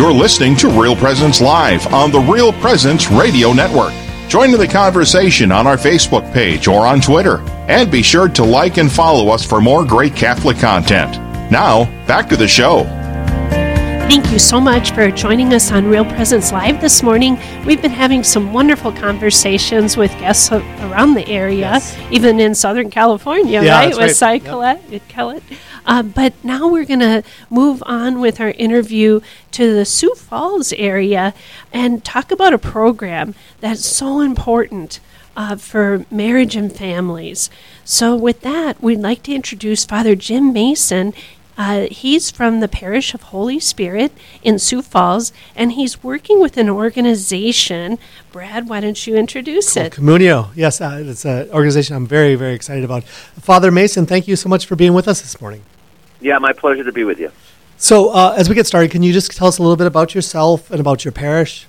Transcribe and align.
You're 0.00 0.14
listening 0.14 0.56
to 0.56 0.70
Real 0.70 0.96
Presence 0.96 1.42
Live 1.42 1.86
on 1.92 2.10
the 2.10 2.20
Real 2.20 2.54
Presence 2.54 3.10
Radio 3.10 3.52
Network. 3.52 3.92
Join 4.30 4.48
in 4.54 4.58
the 4.58 4.66
conversation 4.66 5.52
on 5.52 5.66
our 5.66 5.76
Facebook 5.76 6.32
page 6.32 6.68
or 6.68 6.86
on 6.86 7.02
Twitter. 7.02 7.40
And 7.68 7.92
be 7.92 8.00
sure 8.00 8.26
to 8.26 8.42
like 8.42 8.78
and 8.78 8.90
follow 8.90 9.28
us 9.28 9.44
for 9.44 9.60
more 9.60 9.84
great 9.84 10.16
Catholic 10.16 10.56
content. 10.56 11.18
Now, 11.52 11.84
back 12.06 12.30
to 12.30 12.36
the 12.38 12.48
show. 12.48 12.84
Thank 14.08 14.32
you 14.32 14.38
so 14.38 14.58
much 14.58 14.92
for 14.92 15.10
joining 15.10 15.52
us 15.52 15.70
on 15.70 15.86
Real 15.86 16.06
Presence 16.06 16.50
Live 16.50 16.80
this 16.80 17.02
morning. 17.02 17.38
We've 17.66 17.82
been 17.82 17.90
having 17.90 18.24
some 18.24 18.54
wonderful 18.54 18.92
conversations 18.92 19.98
with 19.98 20.10
guests 20.12 20.50
around 20.50 21.12
the 21.12 21.28
area, 21.28 21.58
yes. 21.58 21.96
even 22.10 22.40
in 22.40 22.54
Southern 22.54 22.90
California, 22.90 23.62
yeah, 23.62 23.78
right? 23.78 23.94
With 23.94 24.16
Cy 24.16 24.32
yep. 24.32 25.06
Kellett. 25.08 25.42
Uh, 25.90 26.04
but 26.04 26.32
now 26.44 26.68
we're 26.68 26.84
going 26.84 27.00
to 27.00 27.20
move 27.50 27.82
on 27.84 28.20
with 28.20 28.40
our 28.40 28.52
interview 28.52 29.20
to 29.50 29.74
the 29.74 29.84
Sioux 29.84 30.14
Falls 30.14 30.72
area 30.74 31.34
and 31.72 32.04
talk 32.04 32.30
about 32.30 32.54
a 32.54 32.58
program 32.58 33.34
that's 33.58 33.84
so 33.84 34.20
important. 34.20 35.00
Uh, 35.36 35.54
for 35.54 36.04
marriage 36.10 36.56
and 36.56 36.72
families. 36.72 37.48
So, 37.84 38.16
with 38.16 38.40
that, 38.40 38.82
we'd 38.82 38.98
like 38.98 39.22
to 39.22 39.32
introduce 39.32 39.84
Father 39.84 40.16
Jim 40.16 40.52
Mason. 40.52 41.14
Uh, 41.56 41.86
he's 41.88 42.32
from 42.32 42.58
the 42.58 42.66
parish 42.66 43.14
of 43.14 43.22
Holy 43.22 43.60
Spirit 43.60 44.12
in 44.42 44.58
Sioux 44.58 44.82
Falls, 44.82 45.32
and 45.54 45.72
he's 45.72 46.02
working 46.02 46.40
with 46.40 46.56
an 46.58 46.68
organization. 46.68 47.96
Brad, 48.32 48.68
why 48.68 48.80
don't 48.80 49.06
you 49.06 49.14
introduce 49.16 49.76
it? 49.76 49.92
Communio. 49.92 50.50
Yes, 50.56 50.80
uh, 50.80 51.00
it's 51.06 51.24
an 51.24 51.48
organization 51.50 51.94
I'm 51.94 52.08
very, 52.08 52.34
very 52.34 52.54
excited 52.54 52.82
about. 52.84 53.04
Father 53.04 53.70
Mason, 53.70 54.06
thank 54.06 54.26
you 54.26 54.34
so 54.34 54.48
much 54.48 54.66
for 54.66 54.74
being 54.74 54.94
with 54.94 55.06
us 55.06 55.22
this 55.22 55.40
morning. 55.40 55.62
Yeah, 56.20 56.38
my 56.38 56.52
pleasure 56.52 56.84
to 56.84 56.92
be 56.92 57.04
with 57.04 57.18
you. 57.18 57.32
So, 57.76 58.10
uh, 58.10 58.34
as 58.36 58.48
we 58.48 58.54
get 58.54 58.66
started, 58.66 58.90
can 58.90 59.02
you 59.02 59.12
just 59.12 59.34
tell 59.36 59.48
us 59.48 59.58
a 59.58 59.62
little 59.62 59.76
bit 59.76 59.86
about 59.86 60.14
yourself 60.14 60.70
and 60.70 60.80
about 60.80 61.04
your 61.04 61.12
parish? 61.12 61.66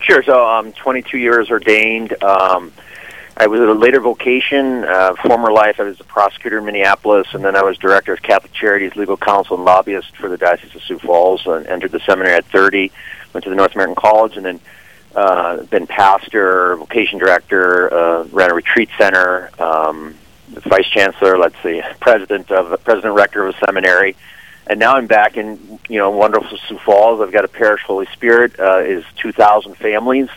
Sure. 0.00 0.22
So, 0.22 0.44
I'm 0.44 0.72
22 0.72 1.18
years 1.18 1.50
ordained. 1.50 2.20
Um, 2.22 2.72
I 3.36 3.46
was 3.46 3.60
at 3.60 3.68
a 3.68 3.72
later 3.72 4.00
vocation, 4.00 4.84
uh, 4.84 5.14
former 5.16 5.50
life. 5.50 5.80
I 5.80 5.84
was 5.84 5.98
a 6.00 6.04
prosecutor 6.04 6.58
in 6.58 6.64
Minneapolis, 6.64 7.28
and 7.32 7.44
then 7.44 7.56
I 7.56 7.62
was 7.62 7.78
director 7.78 8.12
of 8.12 8.22
Catholic 8.22 8.52
Charities, 8.52 8.94
legal 8.94 9.16
counsel, 9.16 9.56
and 9.56 9.64
lobbyist 9.64 10.16
for 10.16 10.28
the 10.28 10.36
Diocese 10.36 10.74
of 10.74 10.82
Sioux 10.82 10.98
Falls. 10.98 11.46
And 11.46 11.66
entered 11.66 11.92
the 11.92 12.00
seminary 12.00 12.34
at 12.34 12.44
30, 12.46 12.92
went 13.32 13.44
to 13.44 13.50
the 13.50 13.56
North 13.56 13.74
American 13.74 13.96
College, 13.96 14.36
and 14.36 14.46
then 14.46 14.60
uh, 15.16 15.62
been 15.64 15.86
pastor, 15.86 16.76
vocation 16.76 17.18
director, 17.18 17.92
uh, 17.92 18.24
ran 18.24 18.50
a 18.50 18.54
retreat 18.54 18.88
center, 18.98 19.50
um, 19.60 20.14
vice 20.62 20.88
chancellor. 20.88 21.38
Let's 21.38 21.56
see, 21.62 21.82
president 22.00 22.50
of 22.50 22.82
president 22.84 23.14
rector 23.14 23.46
of 23.46 23.54
a 23.54 23.58
seminary, 23.64 24.16
and 24.66 24.78
now 24.78 24.96
I'm 24.96 25.06
back 25.06 25.36
in 25.36 25.78
you 25.88 25.98
know 25.98 26.10
wonderful 26.10 26.58
Sioux 26.68 26.78
Falls. 26.78 27.20
I've 27.20 27.32
got 27.32 27.44
a 27.44 27.48
parish, 27.48 27.82
Holy 27.82 28.06
Spirit, 28.06 28.58
uh, 28.58 28.78
is 28.78 29.04
2,000 29.16 29.76
families. 29.76 30.28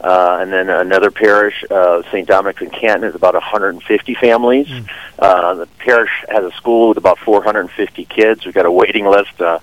Uh, 0.00 0.38
and 0.40 0.50
then 0.50 0.70
another 0.70 1.10
parish, 1.10 1.62
uh, 1.70 2.02
St. 2.04 2.26
Dominic's 2.26 2.62
in 2.62 2.70
Canton, 2.70 3.06
is 3.06 3.14
about 3.14 3.34
150 3.34 4.14
families. 4.14 4.66
Mm. 4.66 4.88
Uh, 5.18 5.54
the 5.54 5.66
parish 5.78 6.10
has 6.30 6.42
a 6.42 6.50
school 6.52 6.88
with 6.88 6.96
about 6.96 7.18
450 7.18 8.06
kids. 8.06 8.46
We've 8.46 8.54
got 8.54 8.64
a 8.64 8.70
waiting 8.70 9.04
list 9.04 9.38
uh, 9.42 9.58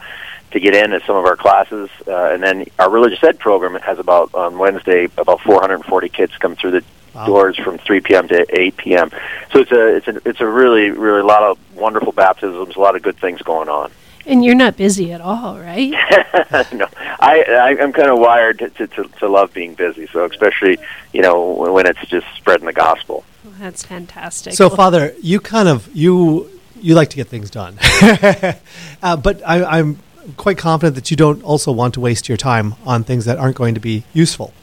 to 0.51 0.59
get 0.59 0.75
in 0.75 0.93
at 0.93 1.03
some 1.07 1.15
of 1.15 1.25
our 1.25 1.35
classes. 1.35 1.89
Uh, 2.07 2.29
and 2.31 2.43
then 2.43 2.65
our 2.77 2.89
religious 2.89 3.23
ed 3.23 3.39
program 3.39 3.81
has 3.81 3.97
about, 3.97 4.33
on 4.35 4.59
Wednesday, 4.59 5.05
about 5.17 5.41
440 5.41 6.09
kids 6.09 6.37
come 6.37 6.55
through 6.55 6.71
the 6.71 6.83
wow. 7.17 7.25
doors 7.25 7.57
from 7.57 7.77
3 7.77 8.01
p.m. 8.01 8.27
to 8.29 8.45
8 8.49 8.77
p.m. 8.77 9.11
So 9.51 9.59
it's 9.59 9.71
a, 9.71 9.95
it's 9.95 10.07
a, 10.07 10.29
it's 10.29 10.41
a 10.41 10.47
really, 10.47 10.91
really 10.91 11.21
a 11.21 11.25
lot 11.25 11.43
of 11.43 11.57
wonderful 11.75 12.11
baptisms, 12.11 12.75
a 12.75 12.79
lot 12.79 12.95
of 12.95 13.01
good 13.01 13.17
things 13.17 13.41
going 13.41 13.69
on. 13.69 13.91
And 14.25 14.43
you're 14.43 14.55
not 14.55 14.75
busy 14.75 15.13
at 15.13 15.21
all, 15.21 15.57
right? 15.57 15.91
no, 16.73 16.87
I, 17.19 17.43
I 17.43 17.77
I'm 17.81 17.93
kind 17.93 18.09
of 18.09 18.19
wired 18.19 18.59
to, 18.59 18.87
to 18.87 19.03
to 19.05 19.29
love 19.29 19.53
being 19.53 19.73
busy. 19.73 20.05
So 20.07 20.25
especially 20.25 20.79
you 21.13 21.21
know 21.21 21.53
when 21.53 21.87
it's 21.87 22.05
just 22.09 22.27
spreading 22.35 22.65
the 22.65 22.73
gospel. 22.73 23.23
Well, 23.45 23.53
that's 23.57 23.85
fantastic. 23.85 24.53
So, 24.53 24.67
well, 24.67 24.75
Father, 24.75 25.15
you 25.21 25.39
kind 25.39 25.69
of 25.69 25.89
you 25.95 26.49
you 26.81 26.93
like 26.93 27.09
to 27.11 27.15
get 27.15 27.29
things 27.29 27.49
done, 27.49 27.77
uh, 29.01 29.15
but 29.15 29.41
I, 29.47 29.63
I'm 29.63 29.99
quite 30.35 30.57
confident 30.57 30.95
that 30.95 31.09
you 31.09 31.15
don't 31.15 31.41
also 31.43 31.71
want 31.71 31.93
to 31.93 32.01
waste 32.01 32.27
your 32.27 32.37
time 32.37 32.75
on 32.85 33.05
things 33.05 33.23
that 33.25 33.37
aren't 33.37 33.55
going 33.55 33.75
to 33.75 33.79
be 33.79 34.03
useful. 34.13 34.53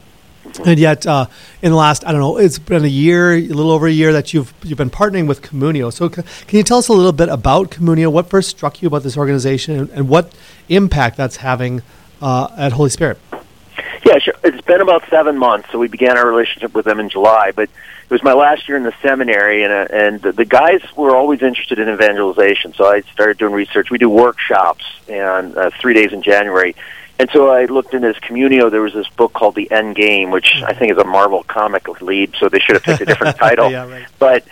And 0.65 0.79
yet, 0.79 1.07
uh, 1.07 1.27
in 1.63 1.71
the 1.71 1.77
last, 1.77 2.07
I 2.07 2.13
don't 2.13 2.21
know, 2.21 2.37
it's 2.37 2.59
been 2.59 2.85
a 2.85 2.89
year, 2.89 3.33
a 3.33 3.41
little 3.41 3.71
over 3.71 3.87
a 3.87 3.93
year 3.93 4.13
that 4.13 4.33
you've 4.33 4.53
you've 4.63 4.79
been 4.79 4.91
partnering 4.91 5.27
with 5.27 5.43
Communio. 5.43 5.93
So, 5.93 6.09
c- 6.09 6.23
can 6.47 6.59
you 6.59 6.63
tell 6.63 6.79
us 6.79 6.89
a 6.89 6.93
little 6.93 7.13
bit 7.13 7.29
about 7.29 7.71
Communio? 7.71 8.13
What 8.13 8.29
first 8.29 8.51
struck 8.51 8.81
you 8.83 8.89
about 8.89 9.03
this 9.03 9.17
organization, 9.17 9.79
and, 9.79 9.91
and 9.91 10.09
what 10.09 10.33
impact 10.69 11.17
that's 11.17 11.37
having 11.37 11.83
uh, 12.23 12.49
at 12.57 12.73
Holy 12.73 12.91
Spirit? 12.91 13.19
Yeah, 14.05 14.19
sure. 14.19 14.35
It's 14.45 14.61
been 14.61 14.81
about 14.81 15.09
seven 15.09 15.39
months. 15.39 15.71
So 15.73 15.79
we 15.79 15.89
began 15.89 16.19
our 16.19 16.27
relationship 16.27 16.75
with 16.75 16.85
them 16.85 17.01
in 17.01 17.09
July, 17.09 17.53
but 17.53 17.65
it 17.65 18.11
was 18.11 18.23
my 18.23 18.35
last 18.35 18.69
year 18.69 18.77
in 18.77 18.83
the 18.83 18.95
seminary, 19.01 19.65
and 19.65 19.73
uh, 19.73 19.87
and 19.91 20.23
the, 20.23 20.33
the 20.33 20.45
guys 20.45 20.83
were 20.95 21.17
always 21.17 21.43
interested 21.43 21.79
in 21.79 21.89
evangelization. 21.89 22.75
So 22.75 22.87
I 22.87 23.01
started 23.13 23.39
doing 23.39 23.55
research. 23.55 23.91
We 23.91 23.99
do 23.99 24.11
workshops 24.11 24.85
and 25.09 25.57
uh, 25.57 25.71
three 25.81 25.95
days 25.95 26.13
in 26.13 26.23
January 26.23 26.77
and 27.19 27.31
so 27.33 27.51
I 27.51 27.67
looked 27.67 27.95
in 27.95 28.03
his 28.03 28.17
Communio. 28.17 28.71
There 28.71 28.83
was 28.83 28.93
this 28.93 29.09
book 29.09 29.33
called 29.33 29.55
The 29.55 29.71
End 29.71 29.95
Game, 29.95 30.31
which 30.31 30.63
I 30.65 30.73
think 30.73 30.93
is 30.93 30.99
a 30.99 31.05
Marvel 31.05 31.45
comic 31.45 31.89
lead, 32.01 32.35
so 32.39 32.49
they 32.49 32.59
should 32.59 32.75
have 32.75 32.83
picked 32.83 33.03
a 33.03 33.07
different 33.07 33.37
title. 33.39 33.71
yeah, 33.71 33.89
right. 33.89 34.07
But 34.19 34.45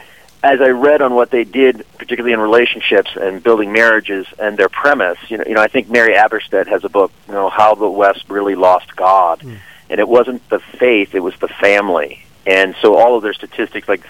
as 0.45 0.61
I 0.61 0.69
read 0.69 1.03
on 1.03 1.15
what 1.15 1.31
they 1.31 1.45
did, 1.45 1.85
particularly 1.99 2.33
in 2.33 2.41
relationships 2.41 3.11
and 3.21 3.43
building 3.43 3.73
marriages 3.73 4.27
and 4.39 4.57
their 4.57 4.69
premise, 4.69 5.19
you 5.29 5.39
know, 5.39 5.45
you 5.47 5.55
know, 5.55 5.61
I 5.61 5.69
think 5.69 5.89
Mary 5.89 6.15
Eberstadt 6.15 6.67
has 6.67 6.85
a 6.85 6.89
book, 6.89 7.13
you 7.29 7.35
know, 7.35 7.49
how 7.49 7.75
the 7.75 7.89
West 7.89 8.25
really 8.29 8.55
lost 8.55 8.95
God, 8.95 9.41
mm. 9.41 9.59
and 9.91 10.01
it 10.01 10.09
wasn't 10.09 10.49
the 10.49 10.61
faith; 10.61 11.15
it 11.15 11.21
was 11.21 11.35
the 11.39 11.49
family. 11.49 12.25
And 12.47 12.75
so 12.81 12.97
all 12.97 13.17
of 13.17 13.23
their 13.23 13.35
statistics, 13.35 13.89
like, 13.89 14.05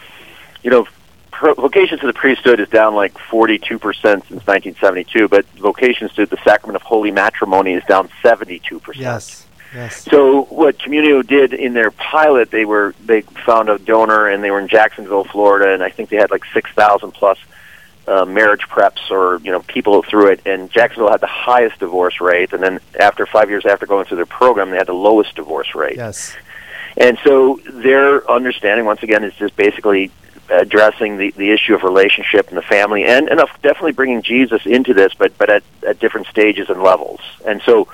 you 0.62 0.71
know, 0.71 0.87
vocations 1.43 2.01
to 2.01 2.07
the 2.07 2.13
priesthood 2.13 2.61
is 2.61 2.69
down 2.69 2.95
like 2.95 3.15
42% 3.15 3.61
since 3.71 4.31
1972, 4.31 5.29
but 5.29 5.45
vocations 5.57 6.13
to 6.15 6.27
the 6.27 6.39
sacrament 6.45 6.77
of 6.77 6.83
holy 6.83 7.11
matrimony 7.11 7.75
is 7.75 7.85
down 7.85 8.09
72%. 8.23 8.81
Yes. 8.95 9.47
Yes. 9.75 10.05
So 10.05 10.45
what 10.45 10.79
Communio 10.79 11.27
did 11.27 11.55
in 11.55 11.73
their 11.73 11.91
pilot, 11.91 12.51
they 12.51 12.67
were 12.67 12.95
they 13.05 13.23
found 13.23 13.71
a 13.71 13.79
donor 13.79 14.29
and 14.29 14.45
they 14.45 14.51
were 14.51 14.61
in 14.61 14.69
Jacksonville, 14.69 15.25
Florida, 15.25 15.73
and 15.73 15.83
I 15.83 15.89
think 15.89 16.11
they 16.11 16.17
had 16.17 16.31
like 16.31 16.45
6,000 16.53 17.13
plus 17.13 17.39
uh, 18.07 18.25
marriage 18.25 18.69
preps 18.69 19.11
or 19.11 19.39
you 19.39 19.51
know 19.51 19.61
people 19.61 20.03
through 20.03 20.33
it. 20.33 20.41
And 20.47 20.71
Jacksonville 20.71 21.11
had 21.11 21.21
the 21.21 21.27
highest 21.27 21.79
divorce 21.79 22.21
rate, 22.21 22.53
and 22.53 22.63
then 22.63 22.81
after 23.01 23.25
five 23.25 23.49
years 23.49 23.65
after 23.65 23.87
going 23.87 24.05
through 24.05 24.19
their 24.19 24.27
program, 24.27 24.71
they 24.71 24.77
had 24.77 24.89
the 24.89 24.93
lowest 24.93 25.37
divorce 25.37 25.75
rate. 25.75 25.97
Yes. 25.97 26.37
And 26.97 27.19
so 27.25 27.59
their 27.71 28.31
understanding, 28.31 28.85
once 28.85 29.03
again, 29.03 29.25
is 29.25 29.33
just 29.35 29.57
basically 29.57 30.11
addressing 30.61 31.17
the, 31.17 31.31
the 31.33 31.51
issue 31.51 31.75
of 31.75 31.83
relationship 31.83 32.49
and 32.49 32.57
the 32.57 32.63
family, 32.63 33.05
and, 33.05 33.29
and 33.29 33.41
definitely 33.63 33.93
bringing 33.93 34.23
Jesus 34.23 34.65
into 34.67 34.95
this, 34.95 35.15
but 35.15 35.37
but 35.39 35.51
at, 35.51 35.63
at 35.87 35.99
different 35.99 36.27
stages 36.29 36.69
and 36.69 36.83
levels. 36.83 37.21
And 37.47 37.63
so 37.63 37.89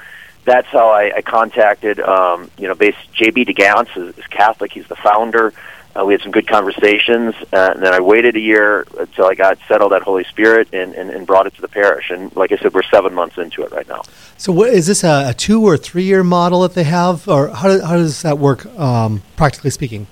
that's 0.45 0.69
how 0.69 0.89
I, 0.91 1.13
I 1.17 1.23
contacted, 1.23 2.01
um, 2.01 2.51
you 2.59 2.69
know, 2.69 2.75
based 2.75 2.99
JB 3.15 3.49
DeGance 3.49 3.97
is, 3.97 4.19
is 4.19 4.27
Catholic. 4.27 4.73
He's 4.73 4.89
the 4.89 4.97
founder. 4.97 5.53
Uh, 5.99 6.05
we 6.05 6.15
had 6.15 6.21
some 6.21 6.31
good 6.31 6.47
conversations, 6.47 7.35
uh, 7.53 7.73
and 7.75 7.83
then 7.83 7.93
I 7.93 8.01
waited 8.01 8.37
a 8.37 8.41
year 8.41 8.87
until 8.99 9.25
I 9.25 9.35
got 9.35 9.59
settled 9.67 9.93
at 9.93 10.03
Holy 10.03 10.25
Spirit 10.25 10.69
and, 10.73 10.95
and, 10.95 11.11
and 11.11 11.27
brought 11.27 11.47
it 11.47 11.55
to 11.57 11.61
the 11.61 11.69
parish. 11.69 12.11
And 12.11 12.35
like 12.37 12.53
I 12.53 12.57
said, 12.57 12.73
we're 12.73 12.83
seven 12.85 13.15
months 13.15 13.37
into 13.37 13.63
it 13.63 13.73
right 13.73 13.89
now. 13.89 14.03
So, 14.37 14.53
what, 14.53 14.71
is 14.71 14.87
this 14.87 15.03
a, 15.03 15.31
a 15.31 15.35
two 15.35 15.63
or 15.65 15.77
three 15.77 16.05
year 16.05 16.23
model 16.23 16.61
that 16.61 16.75
they 16.75 16.85
have, 16.85 17.27
or 17.27 17.49
how, 17.49 17.69
do, 17.69 17.83
how 17.83 17.97
does 17.97 18.23
that 18.23 18.39
work, 18.39 18.67
um, 18.79 19.23
practically 19.37 19.71
speaking? 19.71 20.07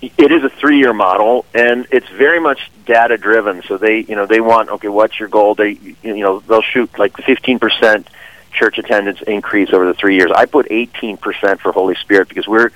It 0.00 0.30
is 0.30 0.44
a 0.44 0.48
three-year 0.48 0.92
model, 0.92 1.44
and 1.54 1.86
it's 1.90 2.08
very 2.08 2.40
much 2.40 2.70
data-driven. 2.86 3.62
So 3.62 3.78
they, 3.78 4.00
you 4.00 4.14
know, 4.14 4.26
they 4.26 4.40
want 4.40 4.70
okay, 4.70 4.88
what's 4.88 5.18
your 5.18 5.28
goal? 5.28 5.54
They, 5.54 5.70
you 6.02 6.20
know, 6.20 6.40
they'll 6.40 6.62
shoot 6.62 6.98
like 6.98 7.16
15 7.16 7.58
percent 7.58 8.08
church 8.52 8.78
attendance 8.78 9.20
increase 9.22 9.72
over 9.72 9.86
the 9.86 9.94
three 9.94 10.16
years. 10.16 10.30
I 10.34 10.46
put 10.46 10.68
18 10.70 11.16
percent 11.16 11.60
for 11.60 11.72
Holy 11.72 11.96
Spirit 11.96 12.28
because 12.28 12.46
we're 12.46 12.70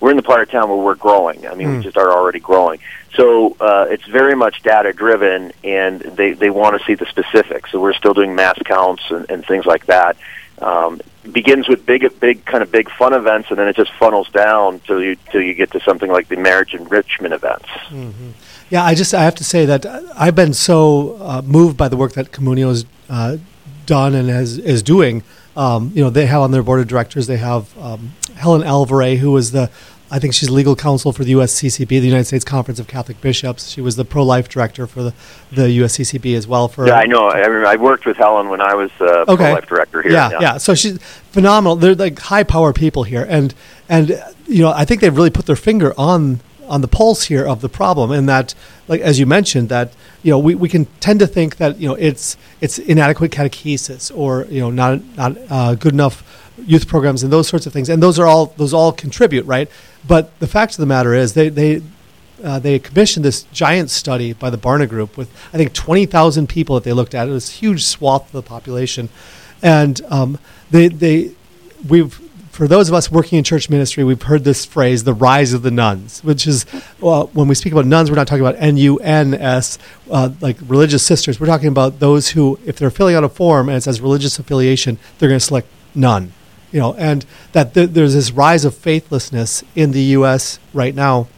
we're 0.00 0.10
in 0.10 0.16
the 0.16 0.22
part 0.22 0.40
of 0.42 0.50
town 0.50 0.68
where 0.68 0.78
we're 0.78 0.94
growing. 0.94 1.46
I 1.46 1.54
mean, 1.54 1.66
mm. 1.66 1.70
we 1.70 1.76
hmm. 1.78 1.82
just 1.82 1.96
are 1.96 2.12
already 2.12 2.38
growing. 2.38 2.78
So 3.14 3.56
uh, 3.58 3.86
it's 3.90 4.06
very 4.06 4.36
much 4.36 4.62
data 4.62 4.92
driven, 4.92 5.52
and 5.64 6.00
they 6.00 6.34
they 6.34 6.50
want 6.50 6.78
to 6.78 6.86
see 6.86 6.94
the 6.94 7.06
specifics. 7.06 7.72
So 7.72 7.80
we're 7.80 7.94
still 7.94 8.14
doing 8.14 8.34
mass 8.36 8.58
counts 8.64 9.02
and, 9.10 9.28
and 9.28 9.44
things 9.44 9.66
like 9.66 9.86
that 9.86 10.16
um, 10.62 11.00
begins 11.32 11.68
with 11.68 11.84
big, 11.86 12.08
big 12.20 12.44
kind 12.44 12.62
of 12.62 12.70
big 12.70 12.90
fun 12.90 13.12
events, 13.12 13.50
and 13.50 13.58
then 13.58 13.68
it 13.68 13.76
just 13.76 13.92
funnels 13.94 14.28
down 14.30 14.80
till 14.80 15.02
you 15.02 15.16
till 15.30 15.42
you 15.42 15.54
get 15.54 15.70
to 15.72 15.80
something 15.80 16.10
like 16.10 16.28
the 16.28 16.36
marriage 16.36 16.74
enrichment 16.74 17.34
events. 17.34 17.68
Mm-hmm. 17.88 18.30
Yeah, 18.70 18.84
I 18.84 18.94
just 18.94 19.14
I 19.14 19.22
have 19.22 19.34
to 19.36 19.44
say 19.44 19.64
that 19.66 19.86
I've 20.16 20.34
been 20.34 20.54
so 20.54 21.16
uh, 21.20 21.42
moved 21.42 21.76
by 21.76 21.88
the 21.88 21.96
work 21.96 22.12
that 22.12 22.32
Communio 22.32 22.68
has 22.68 22.86
uh, 23.08 23.36
done 23.86 24.14
and 24.14 24.28
has 24.28 24.58
is 24.58 24.82
doing. 24.82 25.22
Um, 25.56 25.90
you 25.94 26.04
know, 26.04 26.10
they 26.10 26.26
have 26.26 26.42
on 26.42 26.52
their 26.52 26.62
board 26.62 26.80
of 26.80 26.86
directors 26.86 27.26
they 27.26 27.38
have 27.38 27.76
um, 27.78 28.12
Helen 28.36 28.62
Alvaré, 28.62 29.16
who 29.16 29.32
was 29.32 29.50
the 29.50 29.70
I 30.10 30.18
think 30.18 30.32
she's 30.32 30.48
legal 30.48 30.74
counsel 30.74 31.12
for 31.12 31.22
the 31.22 31.32
USCCB, 31.32 31.88
the 31.88 32.00
United 32.00 32.24
States 32.24 32.44
Conference 32.44 32.80
of 32.80 32.86
Catholic 32.86 33.20
Bishops. 33.20 33.68
She 33.68 33.80
was 33.80 33.96
the 33.96 34.04
pro-life 34.04 34.48
director 34.48 34.86
for 34.86 35.02
the, 35.02 35.14
the 35.52 35.62
USCCB 35.80 36.34
as 36.34 36.46
well. 36.46 36.66
For 36.68 36.86
Yeah, 36.86 36.94
I 36.94 37.04
know. 37.04 37.28
I, 37.28 37.38
remember, 37.38 37.66
I 37.66 37.76
worked 37.76 38.06
with 38.06 38.16
Helen 38.16 38.48
when 38.48 38.60
I 38.60 38.74
was 38.74 38.90
uh, 39.00 39.24
Okay. 39.28 39.36
pro-life 39.36 39.66
director 39.66 40.00
here. 40.02 40.12
Yeah, 40.12 40.30
yeah, 40.40 40.56
So 40.56 40.74
she's 40.74 40.98
phenomenal. 41.32 41.76
They're 41.76 41.94
like 41.94 42.18
high 42.18 42.42
power 42.44 42.72
people 42.72 43.02
here, 43.02 43.26
and 43.28 43.54
and 43.88 44.22
you 44.46 44.62
know 44.62 44.72
I 44.72 44.84
think 44.84 45.00
they've 45.00 45.14
really 45.14 45.30
put 45.30 45.46
their 45.46 45.56
finger 45.56 45.92
on 45.98 46.40
on 46.68 46.80
the 46.82 46.88
pulse 46.88 47.24
here 47.24 47.46
of 47.46 47.60
the 47.60 47.68
problem, 47.68 48.10
and 48.10 48.28
that 48.28 48.54
like 48.88 49.00
as 49.00 49.18
you 49.18 49.26
mentioned 49.26 49.68
that 49.68 49.92
you 50.22 50.30
know 50.30 50.38
we, 50.38 50.54
we 50.54 50.68
can 50.68 50.86
tend 51.00 51.20
to 51.20 51.26
think 51.26 51.56
that 51.56 51.78
you 51.78 51.88
know 51.88 51.94
it's 51.94 52.36
it's 52.60 52.78
inadequate 52.78 53.30
catechesis 53.30 54.10
or 54.16 54.46
you 54.50 54.60
know 54.60 54.70
not 54.70 55.02
not 55.16 55.36
uh, 55.50 55.74
good 55.74 55.92
enough 55.92 56.22
youth 56.66 56.88
programs 56.88 57.22
and 57.22 57.32
those 57.32 57.48
sorts 57.48 57.66
of 57.66 57.72
things, 57.72 57.88
and 57.88 58.02
those 58.02 58.18
are 58.18 58.26
all 58.26 58.46
those 58.56 58.72
all 58.74 58.92
contribute, 58.92 59.44
right? 59.46 59.70
But 60.08 60.36
the 60.40 60.48
fact 60.48 60.72
of 60.72 60.78
the 60.78 60.86
matter 60.86 61.14
is 61.14 61.34
they 61.34 61.50
they 61.50 61.82
uh, 62.42 62.58
they 62.58 62.78
commissioned 62.78 63.24
this 63.24 63.42
giant 63.52 63.90
study 63.90 64.32
by 64.32 64.50
the 64.50 64.58
Barna 64.58 64.88
Group 64.88 65.16
with 65.16 65.30
I 65.52 65.56
think 65.56 65.72
twenty 65.74 66.06
thousand 66.06 66.48
people 66.48 66.74
that 66.74 66.84
they 66.84 66.92
looked 66.92 67.14
at. 67.14 67.28
It 67.28 67.30
was 67.30 67.50
a 67.50 67.52
huge 67.52 67.84
swath 67.84 68.26
of 68.26 68.32
the 68.32 68.42
population, 68.42 69.10
and 69.62 70.00
um, 70.08 70.38
they 70.70 70.88
they 70.88 71.32
we've 71.88 72.20
for 72.58 72.66
those 72.66 72.88
of 72.88 72.94
us 72.94 73.08
working 73.08 73.38
in 73.38 73.44
church 73.44 73.70
ministry, 73.70 74.02
we've 74.02 74.22
heard 74.22 74.42
this 74.42 74.64
phrase, 74.64 75.04
"the 75.04 75.14
rise 75.14 75.52
of 75.52 75.62
the 75.62 75.70
nones," 75.70 76.24
which 76.24 76.46
is 76.46 76.66
well, 77.00 77.30
when 77.32 77.46
we 77.46 77.54
speak 77.54 77.72
about 77.72 77.86
nones, 77.86 78.10
we're 78.10 78.16
not 78.16 78.26
talking 78.26 78.44
about 78.44 78.56
N 78.58 78.76
U 78.78 78.96
N 78.96 79.34
S, 79.34 79.78
uh, 80.10 80.30
like 80.40 80.56
religious 80.66 81.04
sisters. 81.04 81.38
We're 81.38 81.46
talking 81.46 81.68
about 81.68 82.00
those 82.00 82.30
who, 82.30 82.58
if 82.64 82.76
they're 82.76 82.90
filling 82.90 83.14
out 83.14 83.22
a 83.22 83.28
form 83.28 83.68
and 83.68 83.76
it 83.76 83.82
says 83.82 84.00
religious 84.00 84.38
affiliation, 84.38 84.98
they're 85.18 85.28
going 85.28 85.38
to 85.38 85.46
select 85.46 85.68
none. 85.94 86.32
You 86.70 86.80
know, 86.80 86.94
and 86.94 87.24
that 87.52 87.74
th- 87.74 87.90
there's 87.90 88.14
this 88.14 88.30
rise 88.30 88.64
of 88.64 88.74
faithlessness 88.74 89.64
in 89.74 89.92
the 89.92 90.02
U.S. 90.18 90.58
right 90.74 90.94
now. 90.94 91.28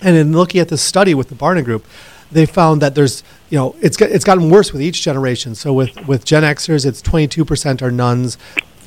And 0.00 0.16
in 0.16 0.32
looking 0.32 0.60
at 0.60 0.68
this 0.68 0.82
study 0.82 1.14
with 1.14 1.28
the 1.28 1.34
Barna 1.34 1.64
Group, 1.64 1.84
they 2.30 2.46
found 2.46 2.80
that 2.82 2.94
there's, 2.94 3.22
you 3.50 3.58
know, 3.58 3.76
it's 3.80 4.00
it's 4.00 4.24
gotten 4.24 4.50
worse 4.50 4.72
with 4.72 4.82
each 4.82 5.02
generation. 5.02 5.54
So 5.54 5.72
with, 5.72 6.06
with 6.06 6.24
Gen 6.24 6.42
Xers, 6.42 6.86
it's 6.86 7.02
22% 7.02 7.82
are 7.82 7.90
nones. 7.90 8.38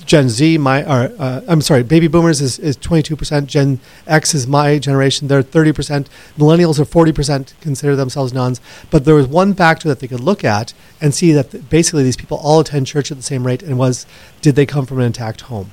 Gen 0.05 0.29
Z, 0.29 0.57
my, 0.57 0.83
or, 0.83 1.11
uh, 1.17 1.41
I'm 1.47 1.61
sorry, 1.61 1.83
baby 1.83 2.07
boomers 2.07 2.41
is, 2.41 2.59
is 2.59 2.77
22%. 2.77 3.47
Gen 3.47 3.79
X 4.05 4.33
is 4.33 4.47
my 4.47 4.77
generation. 4.77 5.27
They're 5.27 5.43
30%. 5.43 6.07
Millennials 6.37 6.79
are 6.79 6.85
40% 6.85 7.53
consider 7.61 7.95
themselves 7.95 8.33
nones. 8.33 8.61
But 8.91 9.05
there 9.05 9.15
was 9.15 9.27
one 9.27 9.53
factor 9.53 9.87
that 9.87 9.99
they 9.99 10.07
could 10.07 10.19
look 10.19 10.43
at 10.43 10.73
and 11.01 11.13
see 11.13 11.31
that 11.31 11.51
th- 11.51 11.69
basically 11.69 12.03
these 12.03 12.17
people 12.17 12.37
all 12.37 12.59
attend 12.59 12.87
church 12.87 13.11
at 13.11 13.17
the 13.17 13.23
same 13.23 13.45
rate 13.45 13.63
and 13.63 13.77
was, 13.77 14.05
did 14.41 14.55
they 14.55 14.65
come 14.65 14.85
from 14.85 14.99
an 14.99 15.05
intact 15.05 15.41
home? 15.41 15.71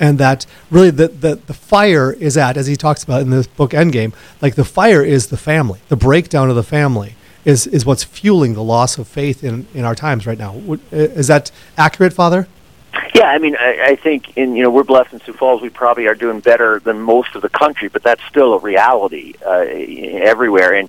and 0.00 0.18
that 0.18 0.44
really 0.70 0.90
the, 0.90 1.08
the, 1.08 1.36
the 1.36 1.54
fire 1.54 2.12
is 2.12 2.36
at, 2.36 2.56
as 2.56 2.66
he 2.66 2.76
talks 2.76 3.02
about 3.02 3.22
in 3.22 3.30
this 3.30 3.46
book 3.46 3.70
Endgame, 3.70 4.12
like 4.42 4.54
the 4.56 4.64
fire 4.64 5.02
is 5.02 5.28
the 5.28 5.36
family. 5.36 5.80
The 5.88 5.96
breakdown 5.96 6.50
of 6.50 6.56
the 6.56 6.62
family 6.62 7.14
is, 7.44 7.66
is 7.68 7.86
what's 7.86 8.04
fueling 8.04 8.54
the 8.54 8.62
loss 8.62 8.98
of 8.98 9.06
faith 9.06 9.44
in, 9.44 9.66
in 9.72 9.84
our 9.84 9.94
times 9.94 10.26
right 10.26 10.38
now. 10.38 10.60
Is 10.90 11.28
that 11.28 11.50
accurate, 11.78 12.12
Father? 12.12 12.48
Yeah, 13.14 13.26
I 13.26 13.38
mean, 13.38 13.56
I, 13.58 13.78
I 13.88 13.96
think 13.96 14.36
in 14.36 14.56
you 14.56 14.62
know 14.62 14.70
we're 14.70 14.84
blessed 14.84 15.12
in 15.12 15.20
Sioux 15.20 15.32
Falls. 15.32 15.62
We 15.62 15.70
probably 15.70 16.06
are 16.06 16.14
doing 16.14 16.40
better 16.40 16.80
than 16.80 17.00
most 17.00 17.34
of 17.34 17.42
the 17.42 17.48
country, 17.48 17.88
but 17.88 18.02
that's 18.02 18.22
still 18.24 18.54
a 18.54 18.58
reality 18.58 19.34
uh, 19.44 19.64
everywhere. 19.66 20.74
And 20.74 20.88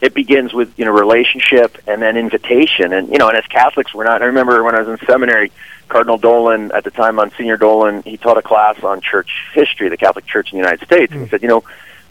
it 0.00 0.14
begins 0.14 0.52
with 0.52 0.78
you 0.78 0.84
know 0.84 0.92
relationship 0.92 1.78
and 1.86 2.00
then 2.02 2.16
invitation. 2.16 2.92
And 2.92 3.08
you 3.08 3.18
know, 3.18 3.28
and 3.28 3.36
as 3.36 3.46
Catholics, 3.46 3.94
we're 3.94 4.04
not. 4.04 4.22
I 4.22 4.26
remember 4.26 4.62
when 4.62 4.74
I 4.74 4.82
was 4.82 4.88
in 4.88 5.06
seminary, 5.06 5.50
Cardinal 5.88 6.18
Dolan 6.18 6.72
at 6.72 6.84
the 6.84 6.90
time, 6.90 7.16
Monsignor 7.16 7.56
Dolan, 7.56 8.02
he 8.02 8.16
taught 8.16 8.38
a 8.38 8.42
class 8.42 8.82
on 8.82 9.00
church 9.00 9.30
history, 9.52 9.88
the 9.88 9.96
Catholic 9.96 10.26
Church 10.26 10.52
in 10.52 10.58
the 10.58 10.64
United 10.64 10.84
States, 10.86 11.12
and 11.12 11.22
he 11.22 11.28
said, 11.28 11.42
you 11.42 11.48
know. 11.48 11.64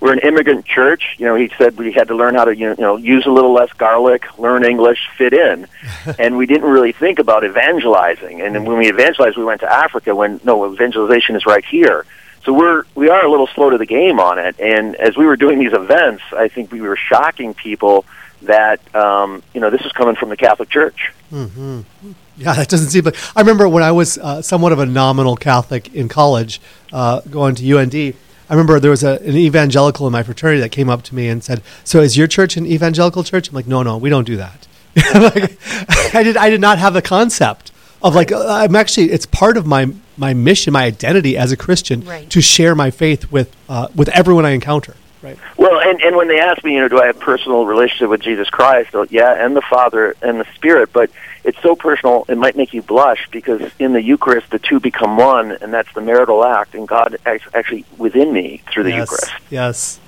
We're 0.03 0.11
an 0.11 0.19
immigrant 0.19 0.65
church. 0.65 1.15
You 1.17 1.27
know, 1.27 1.35
he 1.35 1.50
said 1.57 1.77
we 1.77 1.94
had 1.94 2.09
to 2.09 2.15
learn 2.15 2.35
how 2.35 2.44
to, 2.44 2.53
you 2.53 2.75
know, 2.77 2.97
use 2.97 3.25
a 3.25 3.31
little 3.31 3.53
less 3.53 3.71
garlic, 3.71 4.38
learn 4.38 4.65
English, 4.65 5.07
fit 5.17 5.31
in, 5.31 5.65
and 6.19 6.38
we 6.38 6.45
didn't 6.45 6.69
really 6.69 6.91
think 6.91 7.19
about 7.19 7.45
evangelizing. 7.45 8.41
And 8.41 8.53
then 8.53 8.65
when 8.65 8.77
we 8.79 8.89
evangelized, 8.89 9.38
we 9.38 9.45
went 9.45 9.61
to 9.61 9.71
Africa. 9.71 10.13
When 10.13 10.41
no, 10.44 10.69
evangelization 10.69 11.38
is 11.38 11.45
right 11.45 11.63
here. 11.63 12.05
So 12.44 12.51
we're 12.51 12.83
we 12.95 13.07
are 13.07 13.23
a 13.23 13.31
little 13.31 13.47
slow 13.47 13.69
to 13.69 13.77
the 13.77 13.85
game 13.85 14.19
on 14.19 14.39
it. 14.39 14.59
And 14.59 14.95
as 14.97 15.15
we 15.15 15.25
were 15.25 15.38
doing 15.38 15.57
these 15.57 15.71
events, 15.71 16.21
I 16.33 16.50
think 16.50 16.73
we 16.73 16.81
were 16.81 16.97
shocking 16.97 17.53
people 17.53 18.03
that 18.41 18.81
um, 18.94 19.41
you 19.53 19.61
know 19.61 19.69
this 19.69 19.85
is 19.85 19.94
coming 19.94 20.15
from 20.15 20.27
the 20.27 20.35
Catholic 20.35 20.67
Church. 20.67 21.13
mhm 21.31 21.85
Yeah, 22.35 22.51
that 22.51 22.67
doesn't 22.67 22.89
seem 22.89 23.05
like. 23.05 23.15
I 23.38 23.39
remember 23.39 23.69
when 23.69 23.83
I 23.83 23.94
was 23.94 24.17
uh, 24.17 24.41
somewhat 24.41 24.73
of 24.73 24.79
a 24.79 24.85
nominal 24.85 25.38
Catholic 25.38 25.95
in 25.95 26.09
college, 26.09 26.59
uh, 26.91 27.21
going 27.21 27.55
to 27.55 27.77
UND. 27.77 28.15
I 28.49 28.53
remember 28.53 28.79
there 28.79 28.91
was 28.91 29.03
a, 29.03 29.19
an 29.21 29.35
evangelical 29.37 30.05
in 30.07 30.13
my 30.13 30.23
fraternity 30.23 30.61
that 30.61 30.69
came 30.69 30.89
up 30.89 31.01
to 31.03 31.15
me 31.15 31.27
and 31.29 31.43
said, 31.43 31.61
"So 31.83 32.01
is 32.01 32.17
your 32.17 32.27
church 32.27 32.57
an 32.57 32.65
evangelical 32.65 33.23
church?" 33.23 33.49
I'm 33.49 33.55
like, 33.55 33.67
"No, 33.67 33.83
no, 33.83 33.97
we 33.97 34.09
don't 34.09 34.25
do 34.25 34.37
that." 34.37 34.67
like, 35.13 35.57
I 36.15 36.23
did. 36.23 36.37
I 36.37 36.49
did 36.49 36.61
not 36.61 36.77
have 36.77 36.93
the 36.93 37.01
concept 37.01 37.71
of 38.01 38.15
like 38.15 38.31
uh, 38.31 38.45
I'm 38.47 38.75
actually. 38.75 39.11
It's 39.11 39.25
part 39.25 39.57
of 39.57 39.65
my 39.65 39.91
my 40.17 40.33
mission, 40.33 40.73
my 40.73 40.83
identity 40.83 41.35
as 41.37 41.51
a 41.51 41.57
Christian, 41.57 42.01
Right. 42.05 42.29
to 42.29 42.41
share 42.41 42.75
my 42.75 42.91
faith 42.91 43.31
with 43.31 43.55
uh, 43.69 43.87
with 43.95 44.09
everyone 44.09 44.45
I 44.45 44.51
encounter. 44.51 44.95
Right. 45.21 45.37
Well, 45.57 45.79
and 45.79 46.01
and 46.01 46.15
when 46.17 46.27
they 46.27 46.39
ask 46.39 46.63
me, 46.65 46.73
you 46.73 46.81
know, 46.81 46.89
do 46.89 47.01
I 47.01 47.05
have 47.07 47.19
personal 47.19 47.65
relationship 47.65 48.09
with 48.09 48.21
Jesus 48.21 48.49
Christ? 48.49 48.93
Well, 48.93 49.05
yeah, 49.09 49.43
and 49.43 49.55
the 49.55 49.61
Father 49.61 50.15
and 50.21 50.39
the 50.39 50.45
Spirit, 50.53 50.91
but 50.91 51.09
it's 51.43 51.61
so 51.61 51.75
personal 51.75 52.25
it 52.27 52.37
might 52.37 52.55
make 52.55 52.73
you 52.73 52.81
blush 52.81 53.27
because 53.31 53.61
in 53.79 53.93
the 53.93 54.01
Eucharist 54.01 54.49
the 54.49 54.59
two 54.59 54.79
become 54.79 55.17
one, 55.17 55.51
and 55.61 55.73
that's 55.73 55.91
the 55.93 56.01
marital 56.01 56.43
act, 56.43 56.75
and 56.75 56.87
God 56.87 57.17
acts 57.25 57.45
actually 57.53 57.85
within 57.97 58.31
me 58.31 58.61
through 58.71 58.83
the 58.83 58.91
yes. 58.91 59.11
Eucharist. 59.11 59.33
Yes. 59.49 59.99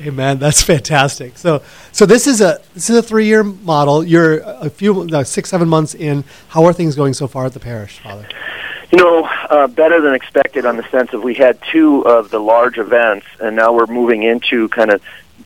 Amen. 0.00 0.38
That's 0.38 0.62
fantastic. 0.62 1.36
So, 1.36 1.62
so 1.92 2.06
this 2.06 2.26
is 2.26 2.40
a 2.40 2.60
this 2.74 2.90
is 2.90 2.96
a 2.96 3.02
three 3.02 3.26
year 3.26 3.42
model. 3.42 4.02
You're 4.04 4.38
a 4.40 4.70
few 4.70 5.02
uh, 5.02 5.24
six 5.24 5.50
seven 5.50 5.68
months 5.68 5.94
in. 5.94 6.24
How 6.48 6.64
are 6.64 6.72
things 6.72 6.96
going 6.96 7.14
so 7.14 7.26
far 7.26 7.46
at 7.46 7.52
the 7.52 7.60
parish, 7.60 7.98
Father? 7.98 8.26
You 8.90 8.98
know, 8.98 9.24
uh, 9.24 9.68
better 9.68 10.00
than 10.00 10.14
expected 10.14 10.66
on 10.66 10.76
the 10.76 10.82
sense 10.90 11.12
of 11.12 11.22
we 11.22 11.34
had 11.34 11.58
two 11.70 12.04
of 12.04 12.30
the 12.30 12.38
large 12.38 12.78
events, 12.78 13.26
and 13.40 13.56
now 13.56 13.72
we're 13.72 13.86
moving 13.86 14.22
into 14.22 14.68
kind 14.68 14.90
of 14.90 15.02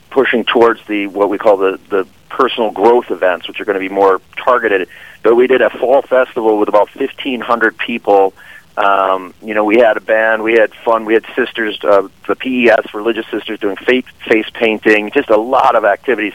pushing 0.09 0.43
towards 0.43 0.85
the 0.87 1.07
what 1.07 1.29
we 1.29 1.37
call 1.37 1.57
the 1.57 1.79
the 1.89 2.07
personal 2.29 2.71
growth 2.71 3.11
events, 3.11 3.47
which 3.47 3.59
are 3.59 3.65
going 3.65 3.75
to 3.75 3.79
be 3.79 3.93
more 3.93 4.21
targeted. 4.35 4.89
But 5.23 5.35
we 5.35 5.47
did 5.47 5.61
a 5.61 5.69
fall 5.69 6.01
festival 6.01 6.57
with 6.59 6.69
about 6.69 6.89
fifteen 6.89 7.41
hundred 7.41 7.77
people. 7.77 8.33
Um, 8.77 9.33
you 9.41 9.55
know, 9.55 9.65
we 9.65 9.79
had 9.79 9.97
a 9.97 10.01
band, 10.01 10.43
we 10.43 10.53
had 10.53 10.71
fun, 10.71 11.05
we 11.05 11.15
had 11.15 11.25
sisters, 11.35 11.79
uh, 11.83 12.07
the 12.27 12.35
PES, 12.35 12.93
religious 12.93 13.25
sisters, 13.31 13.59
doing 13.59 13.75
face 13.75 14.05
face 14.27 14.49
painting, 14.53 15.09
just 15.11 15.29
a 15.29 15.37
lot 15.37 15.75
of 15.75 15.83
activities 15.83 16.33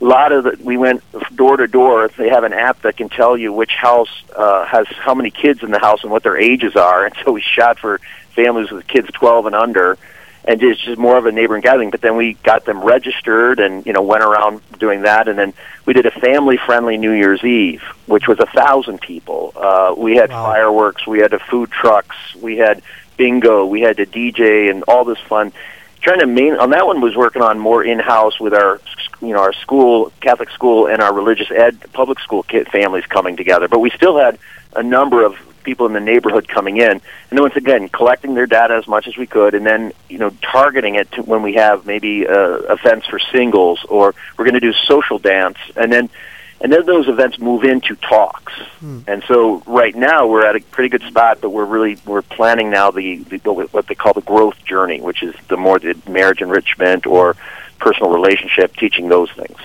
a 0.00 0.04
lot 0.04 0.32
of 0.32 0.44
the, 0.44 0.58
we 0.62 0.76
went 0.76 1.02
door 1.34 1.56
to 1.56 1.66
door. 1.66 2.08
They 2.08 2.28
have 2.28 2.44
an 2.44 2.52
app 2.52 2.82
that 2.82 2.96
can 2.96 3.08
tell 3.08 3.36
you 3.36 3.52
which 3.52 3.72
house 3.72 4.22
uh, 4.36 4.64
has 4.64 4.86
how 4.88 5.14
many 5.14 5.30
kids 5.30 5.62
in 5.62 5.70
the 5.70 5.78
house 5.78 6.02
and 6.02 6.12
what 6.12 6.22
their 6.22 6.36
ages 6.36 6.76
are. 6.76 7.04
And 7.04 7.14
so 7.24 7.32
we 7.32 7.40
shot 7.42 7.78
for 7.78 8.00
families 8.30 8.70
with 8.70 8.86
kids 8.86 9.08
12 9.12 9.46
and 9.46 9.54
under, 9.54 9.98
and 10.48 10.62
it's 10.62 10.80
just 10.80 10.98
more 10.98 11.18
of 11.18 11.26
a 11.26 11.30
neighboring 11.32 11.60
gathering. 11.60 11.90
But 11.90 12.00
then 12.00 12.16
we 12.16 12.34
got 12.42 12.64
them 12.64 12.82
registered 12.82 13.60
and 13.60 13.84
you 13.86 13.92
know 13.92 14.02
went 14.02 14.24
around 14.24 14.62
doing 14.78 15.02
that, 15.02 15.28
and 15.28 15.38
then 15.38 15.52
we 15.84 15.92
did 15.92 16.06
a 16.06 16.10
family-friendly 16.10 16.96
New 16.96 17.12
Year's 17.12 17.44
Eve, 17.44 17.82
which 18.06 18.26
was 18.26 18.40
a 18.40 18.46
thousand 18.46 19.00
people. 19.00 19.52
Uh, 19.54 19.94
we 19.96 20.16
had 20.16 20.30
Wow. 20.30 20.44
fireworks, 20.46 21.06
we 21.06 21.20
had 21.20 21.30
the 21.32 21.38
food 21.38 21.70
trucks, 21.70 22.16
we 22.40 22.56
had 22.56 22.82
bingo, 23.16 23.66
we 23.66 23.82
had 23.82 23.96
the 23.98 24.06
DJ, 24.06 24.70
and 24.70 24.82
all 24.88 25.04
this 25.04 25.18
fun 25.28 25.52
trying 26.00 26.20
to 26.20 26.26
main 26.26 26.54
on 26.54 26.70
that 26.70 26.86
one 26.86 27.00
was 27.00 27.16
working 27.16 27.42
on 27.42 27.58
more 27.58 27.82
in 27.84 27.98
house 27.98 28.38
with 28.40 28.54
our 28.54 28.80
you 29.20 29.28
know 29.34 29.40
our 29.40 29.52
school 29.52 30.12
Catholic 30.20 30.48
school 30.50 30.86
and 30.86 31.02
our 31.02 31.12
religious 31.12 31.50
ed 31.50 31.76
public 31.92 32.20
school 32.20 32.42
kid 32.44 32.68
families 32.68 33.04
coming 33.06 33.36
together. 33.36 33.68
But 33.68 33.80
we 33.80 33.90
still 33.90 34.16
had 34.16 34.38
a 34.76 34.82
number 34.82 35.24
of 35.24 35.34
people 35.62 35.86
in 35.86 35.92
the 35.92 36.00
neighborhood 36.00 36.48
coming 36.48 36.76
in, 36.78 36.90
and 36.90 37.02
then 37.30 37.42
once 37.42 37.56
again 37.56 37.88
collecting 37.88 38.34
their 38.34 38.46
data 38.46 38.74
as 38.74 38.86
much 38.86 39.06
as 39.06 39.16
we 39.16 39.26
could, 39.26 39.54
and 39.54 39.64
then 39.66 39.92
you 40.08 40.18
know 40.18 40.30
targeting 40.42 40.94
it 40.94 41.10
to 41.12 41.22
when 41.22 41.42
we 41.42 41.54
have 41.54 41.86
maybe 41.86 42.26
uh, 42.26 42.58
events 42.72 43.06
for 43.06 43.18
singles 43.18 43.84
or 43.88 44.14
we're 44.36 44.44
going 44.44 44.54
to 44.54 44.60
do 44.60 44.72
social 44.72 45.18
dance, 45.18 45.58
and 45.76 45.92
then. 45.92 46.08
And 46.60 46.72
then 46.72 46.84
those 46.86 47.06
events 47.06 47.38
move 47.38 47.62
into 47.62 47.94
talks, 47.94 48.52
and 49.06 49.22
so 49.28 49.62
right 49.64 49.94
now 49.94 50.26
we're 50.26 50.44
at 50.44 50.56
a 50.56 50.60
pretty 50.60 50.88
good 50.88 51.02
spot. 51.08 51.38
But 51.40 51.50
we're 51.50 51.64
really 51.64 51.98
we're 52.04 52.20
planning 52.20 52.68
now 52.68 52.90
the, 52.90 53.18
the 53.18 53.52
what 53.52 53.86
they 53.86 53.94
call 53.94 54.12
the 54.12 54.22
growth 54.22 54.64
journey, 54.64 55.00
which 55.00 55.22
is 55.22 55.36
the 55.46 55.56
more 55.56 55.78
the 55.78 55.96
marriage 56.08 56.42
enrichment 56.42 57.06
or 57.06 57.36
personal 57.78 58.10
relationship, 58.10 58.74
teaching 58.74 59.08
those 59.08 59.30
things. 59.30 59.56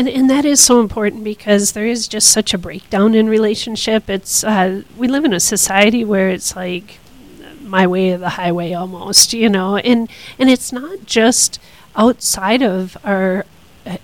And 0.00 0.08
and 0.08 0.30
that 0.30 0.46
is 0.46 0.62
so 0.62 0.80
important 0.80 1.24
because 1.24 1.72
there 1.72 1.84
is 1.84 2.08
just 2.08 2.28
such 2.28 2.54
a 2.54 2.58
breakdown 2.58 3.14
in 3.14 3.28
relationship. 3.28 4.08
It's 4.08 4.42
uh, 4.42 4.80
we 4.96 5.08
live 5.08 5.26
in 5.26 5.34
a 5.34 5.40
society 5.40 6.06
where 6.06 6.30
it's 6.30 6.56
like 6.56 7.00
my 7.60 7.86
way 7.86 8.12
or 8.12 8.16
the 8.16 8.30
highway 8.30 8.72
almost, 8.72 9.34
you 9.34 9.50
know. 9.50 9.76
And 9.76 10.08
and 10.38 10.48
it's 10.48 10.72
not 10.72 11.04
just 11.04 11.60
outside 11.96 12.62
of 12.62 12.96
our. 13.04 13.44
Uh, 13.84 13.98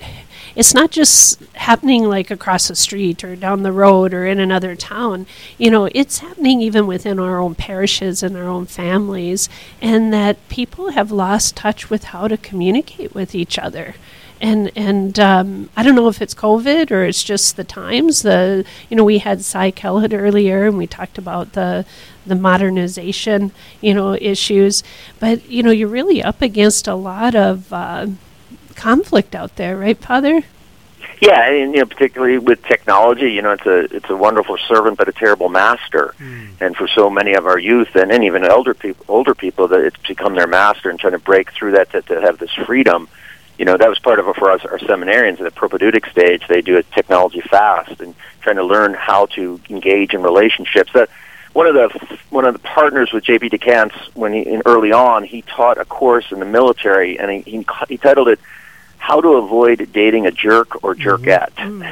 it's 0.55 0.75
not 0.75 0.91
just 0.91 1.43
happening 1.55 2.05
like 2.05 2.31
across 2.31 2.69
the 2.69 2.77
street 2.77 3.25
or 3.25 3.35
down 3.35 3.63
the 3.63 3.73
road 3.73 4.13
or 4.13 4.27
in 4.27 4.39
another 4.39 4.77
town. 4.77 5.27
You 5.57 5.71
know, 5.71 5.89
it's 5.95 6.19
happening 6.19 6.61
even 6.61 6.87
within 6.87 7.19
our 7.19 7.39
own 7.39 7.55
parishes 7.55 8.23
and 8.23 8.37
our 8.37 8.49
own 8.49 8.67
families, 8.67 9.49
and 9.81 10.13
that 10.13 10.47
people 10.51 10.91
have 10.91 11.11
lost 11.11 11.57
touch 11.57 11.89
with 11.89 12.05
how 12.05 12.29
to 12.29 12.37
communicate 12.37 13.15
with 13.15 13.35
each 13.35 13.59
other 13.59 13.95
and 14.41 14.71
and 14.77 15.19
um, 15.19 15.71
I 15.77 15.83
don't 15.83 15.95
know 15.95 16.09
if 16.09 16.21
it's 16.21 16.35
COVID 16.35 16.91
or 16.91 17.05
it's 17.05 17.23
just 17.23 17.57
the 17.57 17.65
times. 17.65 18.23
The 18.23 18.65
you 18.89 18.97
know 18.97 19.05
we 19.05 19.19
had 19.19 19.45
Cy 19.45 19.71
Kellett 19.71 20.13
earlier, 20.13 20.67
and 20.67 20.79
we 20.79 20.87
talked 20.87 21.19
about 21.19 21.53
the 21.53 21.85
the 22.27 22.35
modernization 22.35 23.53
you 23.81 23.95
know 23.95 24.15
issues, 24.15 24.83
but 25.21 25.49
you 25.49 25.63
know 25.63 25.71
you're 25.71 25.89
really 25.89 26.23
up 26.23 26.43
against 26.43 26.87
a 26.87 26.95
lot 26.95 27.35
of 27.35 27.73
uh, 27.73 28.07
conflict 28.75 29.35
out 29.35 29.57
there, 29.57 29.77
right, 29.77 29.99
Father? 29.99 30.43
Yeah, 31.21 31.51
and 31.51 31.73
you 31.73 31.81
know, 31.81 31.87
particularly 31.87 32.39
with 32.39 32.63
technology, 32.65 33.33
you 33.33 33.41
know, 33.41 33.53
it's 33.53 33.67
a 33.67 33.97
it's 33.97 34.11
a 34.11 34.17
wonderful 34.17 34.59
servant 34.69 34.99
but 34.99 35.09
a 35.09 35.13
terrible 35.13 35.49
master. 35.49 36.15
Mm. 36.19 36.61
And 36.61 36.77
for 36.77 36.87
so 36.89 37.09
many 37.09 37.35
of 37.35 37.47
our 37.47 37.59
youth 37.59 37.95
and, 37.97 38.13
and 38.13 38.25
even 38.25 38.45
elder 38.45 38.75
people, 38.75 39.05
older 39.09 39.35
people, 39.35 39.69
that 39.69 39.81
it's 39.81 39.97
become 40.07 40.35
their 40.35 40.47
master 40.47 40.91
and 40.91 40.99
trying 40.99 41.15
to 41.15 41.19
break 41.19 41.53
through 41.53 41.73
that 41.73 41.91
to, 41.93 42.03
to 42.03 42.21
have 42.21 42.39
this 42.39 42.53
freedom 42.53 43.09
you 43.59 43.65
know 43.65 43.77
that 43.77 43.89
was 43.89 43.99
part 43.99 44.19
of 44.19 44.27
for 44.37 44.51
us 44.51 44.65
our 44.65 44.79
seminarians 44.79 45.41
at 45.41 45.45
the 45.45 45.51
propedeutic 45.51 46.07
stage. 46.07 46.47
They 46.49 46.61
do 46.61 46.77
a 46.77 46.83
technology 46.83 47.41
fast 47.41 48.01
and 48.01 48.15
trying 48.41 48.57
to 48.57 48.65
learn 48.65 48.95
how 48.95 49.27
to 49.27 49.61
engage 49.71 50.15
in 50.15 50.23
relationships. 50.23 50.93
That 50.93 51.09
one 51.53 51.67
of 51.67 51.75
the 51.75 52.19
one 52.31 52.45
of 52.45 52.53
the 52.53 52.61
partners 52.61 53.13
with 53.13 53.25
JB 53.25 53.51
DeGance 53.51 53.95
when 54.15 54.33
he 54.33 54.41
in 54.41 54.63
early 54.67 54.93
on 54.93 55.25
he 55.25 55.43
taught 55.43 55.79
a 55.79 55.85
course 55.85 56.31
in 56.31 56.39
the 56.39 56.45
military 56.45 57.19
and 57.19 57.31
he 57.31 57.41
he, 57.51 57.67
he 57.89 57.97
titled 57.97 58.29
it 58.29 58.39
how 58.99 59.21
to 59.21 59.35
avoid 59.35 59.89
dating 59.93 60.27
a 60.27 60.31
jerk 60.31 60.83
or 60.83 60.95
jerkette. 60.95 61.53
Mm-hmm. 61.53 61.83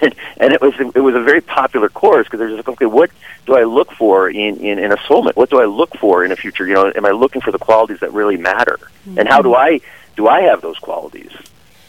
and, 0.04 0.14
and 0.38 0.52
it 0.52 0.60
was 0.60 0.74
it 0.94 1.00
was 1.00 1.14
a 1.14 1.20
very 1.20 1.40
popular 1.40 1.88
course 1.88 2.26
because 2.26 2.40
there's 2.40 2.56
like 2.56 2.68
okay 2.68 2.86
what 2.86 3.10
do 3.46 3.56
I 3.56 3.64
look 3.64 3.92
for 3.92 4.28
in, 4.28 4.56
in 4.56 4.78
in 4.78 4.90
a 4.90 4.96
soulmate? 4.96 5.36
What 5.36 5.50
do 5.50 5.60
I 5.60 5.66
look 5.66 5.94
for 5.96 6.24
in 6.24 6.32
a 6.32 6.36
future? 6.36 6.66
You 6.66 6.74
know 6.74 6.92
am 6.94 7.06
I 7.06 7.10
looking 7.10 7.40
for 7.40 7.52
the 7.52 7.58
qualities 7.58 8.00
that 8.00 8.12
really 8.12 8.36
matter? 8.36 8.78
Mm-hmm. 9.06 9.18
and 9.18 9.28
how 9.28 9.42
do 9.42 9.54
I 9.54 9.80
do 10.16 10.28
I 10.28 10.42
have 10.42 10.60
those 10.60 10.78
qualities? 10.78 11.32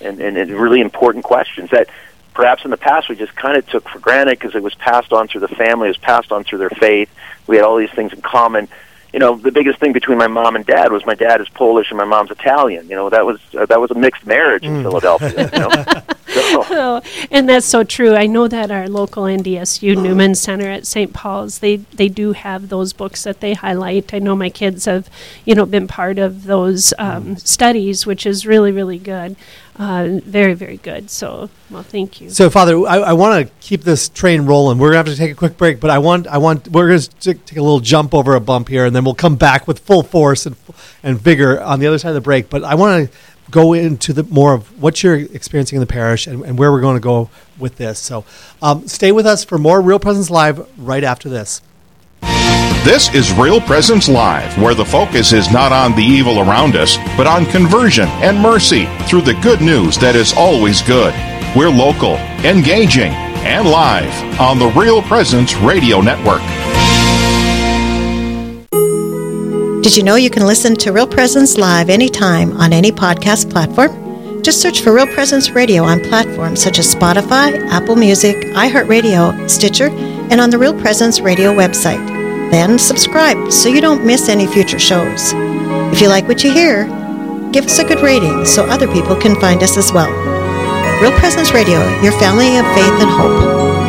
And, 0.01 0.20
and, 0.20 0.38
and 0.38 0.51
really 0.51 0.82
important 0.82 1.24
questions 1.24 1.70
that 1.72 1.89
perhaps 2.34 2.65
in 2.65 2.72
the 2.72 2.77
past 2.77 3.10
we 3.10 3.15
just 3.15 3.36
kind 3.36 3.58
of 3.58 3.65
took 3.67 3.88
for 3.89 4.00
granted 4.00 4.38
because 4.38 4.55
it 4.55 4.62
was 4.62 4.75
passed 4.75 5.13
on 5.13 5.27
through 5.27 5.41
the 5.41 5.48
family, 5.48 5.88
it 5.88 5.91
was 5.91 5.98
passed 5.98 6.32
on 6.32 6.44
through 6.44 6.60
their 6.60 6.70
faith. 6.70 7.10
We 7.48 7.55
had 7.55 7.65
all 7.65 7.77
these 7.77 7.91
things 7.91 8.13
in 8.13 8.22
common. 8.22 8.67
You 9.13 9.20
know, 9.20 9.38
the 9.38 9.51
biggest 9.51 9.79
thing 9.79 9.94
between 9.94 10.17
my 10.17 10.27
mom 10.27 10.58
and 10.58 10.65
dad 10.65 10.91
was 10.91 11.05
my 11.05 11.15
dad 11.15 11.39
is 11.39 11.48
Polish 11.50 11.89
and 11.89 11.98
my 11.98 12.03
mom's 12.03 12.32
Italian. 12.32 12.89
You 12.89 12.96
know, 12.96 13.10
that 13.10 13.25
was 13.25 13.39
uh, 13.58 13.65
that 13.67 13.79
was 13.79 13.89
a 13.91 13.96
mixed 13.96 14.25
marriage 14.25 14.65
in 14.65 14.74
mm. 14.74 14.82
Philadelphia. 14.82 15.50
You 15.53 15.60
know? 15.60 15.70
oh, 16.36 17.01
and 17.32 17.48
that's 17.50 17.65
so 17.65 17.84
true. 17.84 18.15
I 18.15 18.25
know 18.25 18.48
that 18.48 18.72
our 18.72 18.88
local 18.88 19.24
NDSU 19.24 20.01
Newman 20.01 20.36
Center 20.36 20.70
at 20.70 20.86
St. 20.86 21.13
Paul's 21.13 21.60
they 21.60 21.77
they 21.77 22.10
do 22.10 22.34
have 22.34 22.70
those 22.70 22.94
books 22.94 23.24
that 23.24 23.39
they 23.39 23.54
highlight. 23.54 24.13
I 24.13 24.20
know 24.20 24.36
my 24.36 24.50
kids 24.50 24.86
have 24.86 25.10
you 25.46 25.56
know 25.56 25.65
been 25.65 25.88
part 25.88 26.20
of 26.20 26.44
those 26.44 26.94
um, 26.98 27.38
studies, 27.38 28.06
which 28.06 28.25
is 28.25 28.46
really 28.46 28.72
really 28.72 29.00
good. 29.00 29.36
Uh, 29.77 30.22
very, 30.24 30.54
very 30.54 30.77
good. 30.77 31.10
So, 31.10 31.50
well, 31.70 31.84
thank 31.84 32.22
you. 32.22 32.30
So, 32.30 32.50
Father, 32.50 32.77
I, 32.88 32.98
I 32.98 33.13
want 33.13 33.46
to 33.46 33.54
keep 33.60 33.82
this 33.82 34.08
train 34.08 34.44
rolling. 34.44 34.77
We're 34.77 34.94
going 34.94 35.04
to 35.04 35.10
have 35.10 35.18
to 35.18 35.22
take 35.22 35.34
a 35.34 35.36
quick 35.36 35.58
break, 35.58 35.82
but 35.82 35.89
I 35.89 35.98
want, 35.98 36.27
I 36.27 36.38
want, 36.38 36.70
we're 36.70 36.88
going 36.88 37.01
to 37.01 37.34
take 37.34 37.58
a 37.58 37.62
little 37.62 37.82
jump 37.82 38.13
over 38.13 38.36
a 38.36 38.39
bump 38.39 38.70
here, 38.70 38.86
and 38.86 38.96
then 38.96 39.04
we'll 39.04 39.15
come 39.15 39.36
back 39.36 39.68
with 39.68 39.80
full 39.80 40.01
force 40.01 40.46
and 40.46 40.56
and 41.04 41.20
vigor 41.20 41.62
on 41.62 41.80
the 41.80 41.88
other 41.88 41.98
side 41.98 42.10
of 42.10 42.15
the 42.15 42.22
break. 42.22 42.50
But 42.50 42.63
I 42.63 42.75
want 42.75 43.10
to 43.12 43.18
go 43.51 43.73
into 43.73 44.13
the 44.13 44.23
more 44.23 44.53
of 44.53 44.81
what 44.81 45.03
you're 45.03 45.15
experiencing 45.15 45.77
in 45.77 45.79
the 45.79 45.87
parish 45.87 46.27
and, 46.27 46.43
and 46.43 46.57
where 46.57 46.71
we're 46.71 46.81
going 46.81 46.97
to 46.97 47.01
go 47.01 47.29
with 47.57 47.77
this. 47.77 47.99
So 47.99 48.25
um, 48.61 48.87
stay 48.87 49.11
with 49.11 49.25
us 49.25 49.43
for 49.43 49.57
more 49.57 49.81
Real 49.81 49.99
Presence 49.99 50.29
Live 50.29 50.67
right 50.77 51.03
after 51.03 51.29
this. 51.29 51.61
This 52.83 53.11
is 53.15 53.33
Real 53.33 53.59
Presence 53.59 54.07
Live, 54.07 54.61
where 54.61 54.75
the 54.75 54.85
focus 54.85 55.33
is 55.33 55.51
not 55.51 55.71
on 55.71 55.95
the 55.95 56.03
evil 56.03 56.39
around 56.39 56.75
us, 56.75 56.97
but 57.17 57.25
on 57.25 57.45
conversion 57.47 58.07
and 58.21 58.39
mercy 58.39 58.85
through 59.07 59.21
the 59.21 59.33
good 59.41 59.59
news 59.59 59.97
that 59.97 60.15
is 60.15 60.33
always 60.33 60.83
good. 60.83 61.13
We're 61.55 61.71
local, 61.71 62.15
engaging, 62.45 63.11
and 63.41 63.67
live 63.67 64.39
on 64.39 64.59
the 64.59 64.67
Real 64.79 65.01
Presence 65.01 65.55
Radio 65.55 65.99
Network. 66.01 66.41
Did 69.86 69.96
you 69.96 70.01
know 70.01 70.15
you 70.15 70.32
can 70.32 70.48
listen 70.48 70.75
to 70.77 70.92
Real 70.92 71.06
Presence 71.06 71.60
live 71.60 71.92
anytime 71.92 72.58
on 72.58 72.74
any 72.74 72.92
podcast 72.92 73.51
platform? 73.51 74.42
Just 74.42 74.60
search 74.60 74.82
for 74.82 74.92
Real 74.92 75.06
Presence 75.06 75.51
Radio 75.51 75.84
on 75.84 76.00
platforms 76.00 76.60
such 76.60 76.80
as 76.80 76.96
Spotify, 76.96 77.63
Apple 77.70 77.96
Music, 77.96 78.36
iHeartRadio, 78.56 79.48
Stitcher, 79.48 79.89
and 80.32 80.42
on 80.42 80.50
the 80.50 80.58
Real 80.58 80.74
Presence 80.74 81.20
Radio 81.20 81.54
website. 81.54 82.04
Then 82.50 82.80
subscribe 82.80 83.51
so 83.51 83.70
you 83.70 83.80
don't 83.80 84.04
miss 84.04 84.27
any 84.27 84.48
future 84.48 84.80
shows. 84.80 85.34
If 85.94 86.01
you 86.01 86.08
like 86.08 86.27
what 86.27 86.44
you 86.44 86.51
hear, 86.51 86.86
give 87.51 87.65
us 87.65 87.77
a 87.77 87.86
good 87.86 88.01
rating 88.01 88.44
so 88.44 88.65
other 88.65 88.92
people 88.92 89.15
can 89.15 89.39
find 89.39 89.62
us 89.62 89.77
as 89.77 89.94
well. 89.94 90.12
Real 91.00 91.15
Presence 91.20 91.54
Radio, 91.54 91.77
your 92.01 92.13
family 92.13 92.58
of 92.58 92.65
faith 92.74 93.01
and 93.04 93.12
hope. 93.12 93.85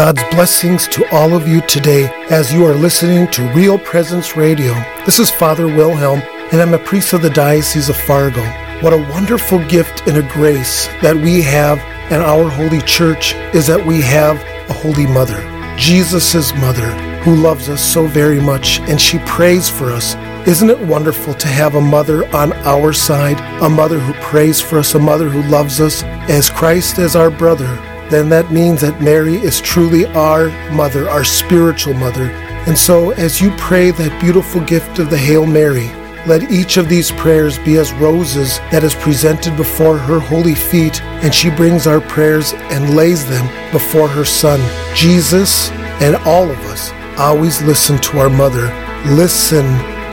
God's 0.00 0.24
blessings 0.34 0.88
to 0.88 1.06
all 1.14 1.34
of 1.34 1.46
you 1.46 1.60
today 1.60 2.08
as 2.30 2.54
you 2.54 2.64
are 2.64 2.74
listening 2.74 3.30
to 3.32 3.52
Real 3.52 3.78
Presence 3.78 4.34
Radio. 4.34 4.72
This 5.04 5.18
is 5.18 5.30
Father 5.30 5.66
Wilhelm, 5.66 6.22
and 6.50 6.62
I'm 6.62 6.72
a 6.72 6.78
priest 6.78 7.12
of 7.12 7.20
the 7.20 7.28
Diocese 7.28 7.90
of 7.90 7.98
Fargo. 7.98 8.42
What 8.80 8.94
a 8.94 9.08
wonderful 9.12 9.62
gift 9.66 10.08
and 10.08 10.16
a 10.16 10.32
grace 10.32 10.86
that 11.02 11.14
we 11.14 11.42
have 11.42 11.80
and 12.10 12.22
our 12.22 12.48
holy 12.48 12.80
church 12.80 13.34
is 13.54 13.66
that 13.66 13.84
we 13.84 14.00
have 14.00 14.36
a 14.70 14.72
holy 14.72 15.06
mother, 15.06 15.38
Jesus' 15.76 16.54
mother, 16.54 16.90
who 17.20 17.34
loves 17.34 17.68
us 17.68 17.84
so 17.84 18.06
very 18.06 18.40
much, 18.40 18.80
and 18.88 18.98
she 18.98 19.18
prays 19.26 19.68
for 19.68 19.92
us. 19.92 20.14
Isn't 20.48 20.70
it 20.70 20.80
wonderful 20.80 21.34
to 21.34 21.48
have 21.48 21.74
a 21.74 21.80
mother 21.82 22.24
on 22.34 22.54
our 22.64 22.94
side, 22.94 23.38
a 23.62 23.68
mother 23.68 23.98
who 23.98 24.14
prays 24.14 24.62
for 24.62 24.78
us, 24.78 24.94
a 24.94 24.98
mother 24.98 25.28
who 25.28 25.42
loves 25.50 25.78
us 25.78 26.04
as 26.30 26.48
Christ 26.48 26.98
as 26.98 27.16
our 27.16 27.30
brother, 27.30 27.68
then 28.10 28.28
that 28.30 28.50
means 28.50 28.80
that 28.80 29.00
Mary 29.00 29.36
is 29.36 29.60
truly 29.60 30.06
our 30.06 30.48
mother, 30.72 31.08
our 31.08 31.24
spiritual 31.24 31.94
mother. 31.94 32.30
And 32.66 32.76
so, 32.76 33.10
as 33.12 33.40
you 33.40 33.50
pray 33.52 33.90
that 33.92 34.20
beautiful 34.20 34.60
gift 34.62 34.98
of 34.98 35.10
the 35.10 35.18
Hail 35.18 35.46
Mary, 35.46 35.88
let 36.26 36.50
each 36.52 36.76
of 36.76 36.88
these 36.88 37.10
prayers 37.10 37.58
be 37.58 37.78
as 37.78 37.92
roses 37.94 38.58
that 38.70 38.84
is 38.84 38.94
presented 38.94 39.56
before 39.56 39.96
her 39.96 40.18
holy 40.18 40.54
feet, 40.54 41.00
and 41.02 41.34
she 41.34 41.48
brings 41.50 41.86
our 41.86 42.00
prayers 42.00 42.52
and 42.52 42.94
lays 42.94 43.26
them 43.26 43.46
before 43.72 44.08
her 44.08 44.24
Son. 44.24 44.60
Jesus 44.94 45.70
and 46.02 46.16
all 46.26 46.50
of 46.50 46.58
us 46.66 46.92
always 47.18 47.62
listen 47.62 47.98
to 47.98 48.18
our 48.18 48.30
mother. 48.30 48.66
Listen 49.14 49.64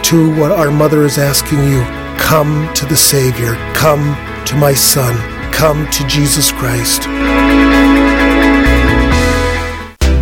to 0.04 0.34
what 0.40 0.52
our 0.52 0.72
mother 0.72 1.04
is 1.04 1.18
asking 1.18 1.60
you. 1.68 1.82
Come 2.18 2.74
to 2.74 2.86
the 2.86 2.98
Savior. 2.98 3.56
Come 3.74 4.16
to 4.46 4.56
my 4.56 4.74
Son. 4.74 5.16
Come 5.52 5.90
to 5.92 6.08
Jesus 6.08 6.52
Christ. 6.52 7.04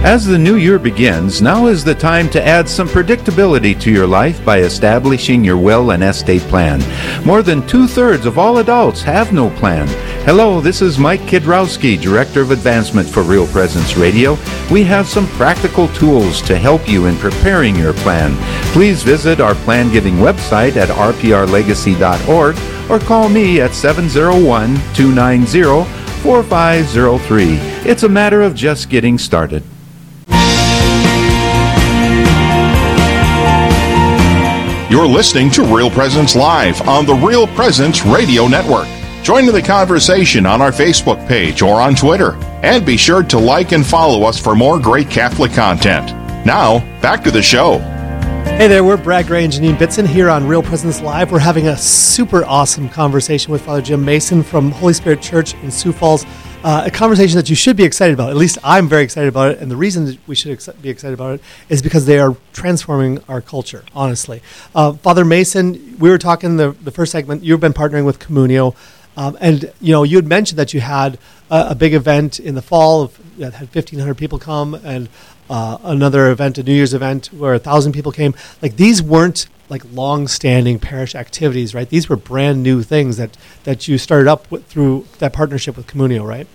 As 0.05 0.23
the 0.23 0.37
new 0.37 0.57
year 0.57 0.77
begins, 0.77 1.41
now 1.41 1.65
is 1.65 1.83
the 1.83 1.95
time 1.95 2.29
to 2.29 2.45
add 2.45 2.69
some 2.69 2.87
predictability 2.87 3.77
to 3.81 3.91
your 3.91 4.05
life 4.05 4.45
by 4.45 4.59
establishing 4.59 5.43
your 5.43 5.57
will 5.57 5.89
and 5.89 6.03
estate 6.03 6.43
plan. 6.43 6.79
More 7.25 7.41
than 7.41 7.65
two 7.65 7.87
thirds 7.87 8.27
of 8.27 8.37
all 8.37 8.59
adults 8.59 9.01
have 9.01 9.33
no 9.33 9.49
plan. 9.49 9.87
Hello, 10.23 10.61
this 10.61 10.83
is 10.83 10.99
Mike 10.99 11.21
Kidrowski, 11.21 11.99
Director 11.99 12.41
of 12.41 12.51
Advancement 12.51 13.09
for 13.09 13.23
Real 13.23 13.47
Presence 13.47 13.97
Radio. 13.97 14.37
We 14.69 14.83
have 14.83 15.07
some 15.07 15.25
practical 15.29 15.87
tools 15.87 16.39
to 16.43 16.55
help 16.55 16.87
you 16.87 17.07
in 17.07 17.15
preparing 17.15 17.75
your 17.75 17.93
plan. 17.93 18.35
Please 18.73 19.01
visit 19.01 19.41
our 19.41 19.55
plan 19.55 19.91
giving 19.91 20.17
website 20.17 20.75
at 20.75 20.89
rprlegacy.org 20.89 22.91
or 22.91 22.99
call 23.07 23.27
me 23.27 23.59
at 23.59 23.73
701 23.73 24.75
290 24.93 25.83
4503. 26.21 27.45
It's 27.89 28.03
a 28.03 28.09
matter 28.09 28.43
of 28.43 28.53
just 28.53 28.91
getting 28.91 29.17
started. 29.17 29.63
You're 34.95 35.05
listening 35.05 35.51
to 35.51 35.61
Real 35.61 35.91
Presence 35.91 36.37
Live 36.37 36.87
on 36.87 37.05
the 37.05 37.15
Real 37.15 37.47
Presence 37.47 38.05
Radio 38.05 38.47
Network. 38.47 38.87
Join 39.23 39.45
in 39.45 39.53
the 39.53 39.61
conversation 39.61 40.45
on 40.45 40.61
our 40.61 40.71
Facebook 40.71 41.27
page 41.27 41.61
or 41.61 41.81
on 41.81 41.95
Twitter. 41.95 42.35
And 42.63 42.85
be 42.85 42.95
sure 42.95 43.21
to 43.21 43.37
like 43.37 43.73
and 43.73 43.85
follow 43.85 44.23
us 44.23 44.39
for 44.39 44.55
more 44.55 44.79
great 44.79 45.09
Catholic 45.09 45.51
content. 45.51 46.11
Now, 46.45 46.79
back 47.01 47.25
to 47.25 47.31
the 47.31 47.41
show. 47.41 47.79
Hey 48.57 48.69
there, 48.69 48.85
we're 48.85 48.95
Brad 48.95 49.27
Gray 49.27 49.43
and 49.43 49.51
Janine 49.51 49.75
Bitson 49.75 50.07
here 50.07 50.29
on 50.29 50.47
Real 50.47 50.63
Presence 50.63 51.01
Live. 51.01 51.29
We're 51.29 51.39
having 51.39 51.67
a 51.67 51.75
super 51.75 52.45
awesome 52.45 52.87
conversation 52.87 53.51
with 53.51 53.63
Father 53.63 53.81
Jim 53.81 54.05
Mason 54.05 54.43
from 54.43 54.71
Holy 54.71 54.93
Spirit 54.93 55.21
Church 55.21 55.55
in 55.55 55.71
Sioux 55.71 55.91
Falls. 55.91 56.25
Uh, 56.65 56.85
a 56.87 56.89
conversation 56.89 57.35
that 57.35 57.47
you 57.47 57.55
should 57.55 57.77
be 57.77 57.83
excited 57.83 58.11
about. 58.11 58.31
At 58.31 58.37
least 58.37 58.57
I'm 58.63 58.89
very 58.89 59.03
excited 59.03 59.27
about 59.27 59.51
it. 59.51 59.59
And 59.59 59.69
the 59.69 59.75
reason 59.75 60.05
that 60.05 60.17
we 60.27 60.33
should 60.33 60.51
ex- 60.51 60.67
be 60.81 60.89
excited 60.89 61.13
about 61.13 61.35
it 61.35 61.41
is 61.69 61.83
because 61.83 62.07
they 62.07 62.17
are 62.17 62.35
transforming 62.53 63.23
our 63.29 63.39
culture, 63.39 63.83
honestly. 63.93 64.41
Uh, 64.73 64.93
Father 64.93 65.23
Mason, 65.23 65.95
we 65.99 66.09
were 66.09 66.17
talking 66.17 66.57
the, 66.57 66.71
the 66.71 66.89
first 66.89 67.11
segment, 67.11 67.43
you've 67.43 67.59
been 67.59 67.71
partnering 67.71 68.03
with 68.03 68.17
Communio. 68.17 68.75
Um, 69.15 69.37
and, 69.39 69.71
you 69.79 69.91
know, 69.91 70.01
you 70.01 70.17
had 70.17 70.25
mentioned 70.25 70.57
that 70.57 70.73
you 70.73 70.81
had 70.81 71.19
a, 71.51 71.67
a 71.69 71.75
big 71.75 71.93
event 71.93 72.39
in 72.39 72.55
the 72.55 72.63
fall 72.63 73.03
of, 73.03 73.37
that 73.37 73.53
had 73.53 73.67
1,500 73.67 74.15
people 74.15 74.39
come 74.39 74.73
and 74.73 75.07
uh, 75.49 75.77
another 75.83 76.29
event, 76.31 76.57
a 76.57 76.63
New 76.63 76.73
Year's 76.73 76.93
event, 76.93 77.27
where 77.27 77.53
a 77.53 77.59
thousand 77.59 77.93
people 77.93 78.11
came. 78.11 78.33
Like 78.61 78.75
these 78.77 79.01
weren't 79.01 79.47
like 79.69 79.83
long-standing 79.93 80.79
parish 80.79 81.15
activities, 81.15 81.73
right? 81.73 81.89
These 81.89 82.07
were 82.07 82.15
brand 82.15 82.61
new 82.61 82.83
things 82.83 83.17
that 83.17 83.37
that 83.63 83.87
you 83.87 83.97
started 83.97 84.27
up 84.27 84.49
with, 84.51 84.65
through 84.67 85.05
that 85.19 85.33
partnership 85.33 85.75
with 85.77 85.87
Communio, 85.87 86.25
right? 86.25 86.47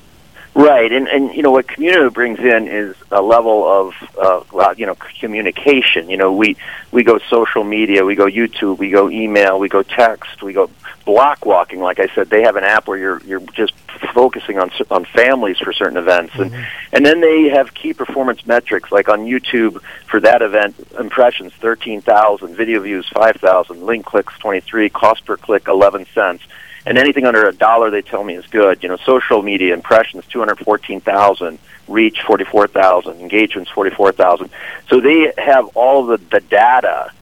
Right, 0.52 0.90
and 0.90 1.06
and 1.06 1.32
you 1.32 1.42
know 1.42 1.52
what 1.52 1.68
Communio 1.68 2.12
brings 2.12 2.40
in 2.40 2.66
is 2.66 2.96
a 3.12 3.22
level 3.22 3.66
of 3.68 3.94
uh, 4.20 4.74
you 4.76 4.84
know 4.84 4.96
communication. 5.20 6.10
You 6.10 6.16
know, 6.16 6.32
we 6.32 6.56
we 6.90 7.04
go 7.04 7.18
social 7.30 7.62
media, 7.62 8.04
we 8.04 8.16
go 8.16 8.26
YouTube, 8.26 8.78
we 8.78 8.90
go 8.90 9.08
email, 9.08 9.60
we 9.60 9.68
go 9.68 9.84
text, 9.84 10.42
we 10.42 10.52
go 10.52 10.68
block 11.04 11.46
walking. 11.46 11.80
Like 11.80 12.00
I 12.00 12.08
said, 12.14 12.30
they 12.30 12.42
have 12.42 12.56
an 12.56 12.64
app 12.64 12.88
where 12.88 12.98
you're 12.98 13.22
you're 13.22 13.40
just 13.52 13.74
focusing 14.12 14.58
on 14.58 14.72
on 14.90 15.04
families 15.04 15.58
for 15.58 15.72
certain 15.72 15.96
events, 15.96 16.34
and 16.34 16.50
mm-hmm. 16.50 16.64
and 16.92 17.06
then 17.06 17.20
they 17.20 17.48
have 17.50 17.72
key 17.72 17.94
performance 17.94 18.44
metrics. 18.44 18.90
Like 18.90 19.08
on 19.08 19.26
YouTube 19.26 19.80
for 20.10 20.20
that 20.20 20.42
event, 20.42 20.74
impressions 20.98 21.52
thirteen 21.54 22.00
thousand, 22.00 22.56
video 22.56 22.80
views 22.80 23.08
five 23.08 23.36
thousand, 23.36 23.82
link 23.84 24.04
clicks 24.04 24.36
twenty 24.38 24.60
three, 24.60 24.88
cost 24.88 25.24
per 25.24 25.36
click 25.36 25.68
eleven 25.68 26.06
cents, 26.06 26.42
and 26.86 26.98
anything 26.98 27.26
under 27.26 27.46
a 27.46 27.52
dollar 27.52 27.90
they 27.90 28.02
tell 28.02 28.24
me 28.24 28.34
is 28.34 28.46
good. 28.46 28.82
You 28.82 28.88
know, 28.88 28.96
social 28.98 29.42
media 29.42 29.74
impressions 29.74 30.24
two 30.26 30.38
hundred 30.38 30.58
fourteen 30.58 31.00
thousand 31.00 31.58
reach 31.90 32.22
44,000, 32.22 33.20
engagements 33.20 33.70
44,000. 33.72 34.48
So 34.88 35.00
they 35.00 35.32
have 35.36 35.66
all 35.74 36.06
the, 36.06 36.18
the 36.18 36.40
data, 36.40 37.12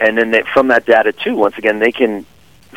and 0.00 0.18
then 0.18 0.32
they, 0.32 0.42
from 0.52 0.68
that 0.68 0.84
data 0.84 1.12
too, 1.12 1.36
once 1.36 1.56
again, 1.56 1.78
they 1.78 1.92
can 1.92 2.26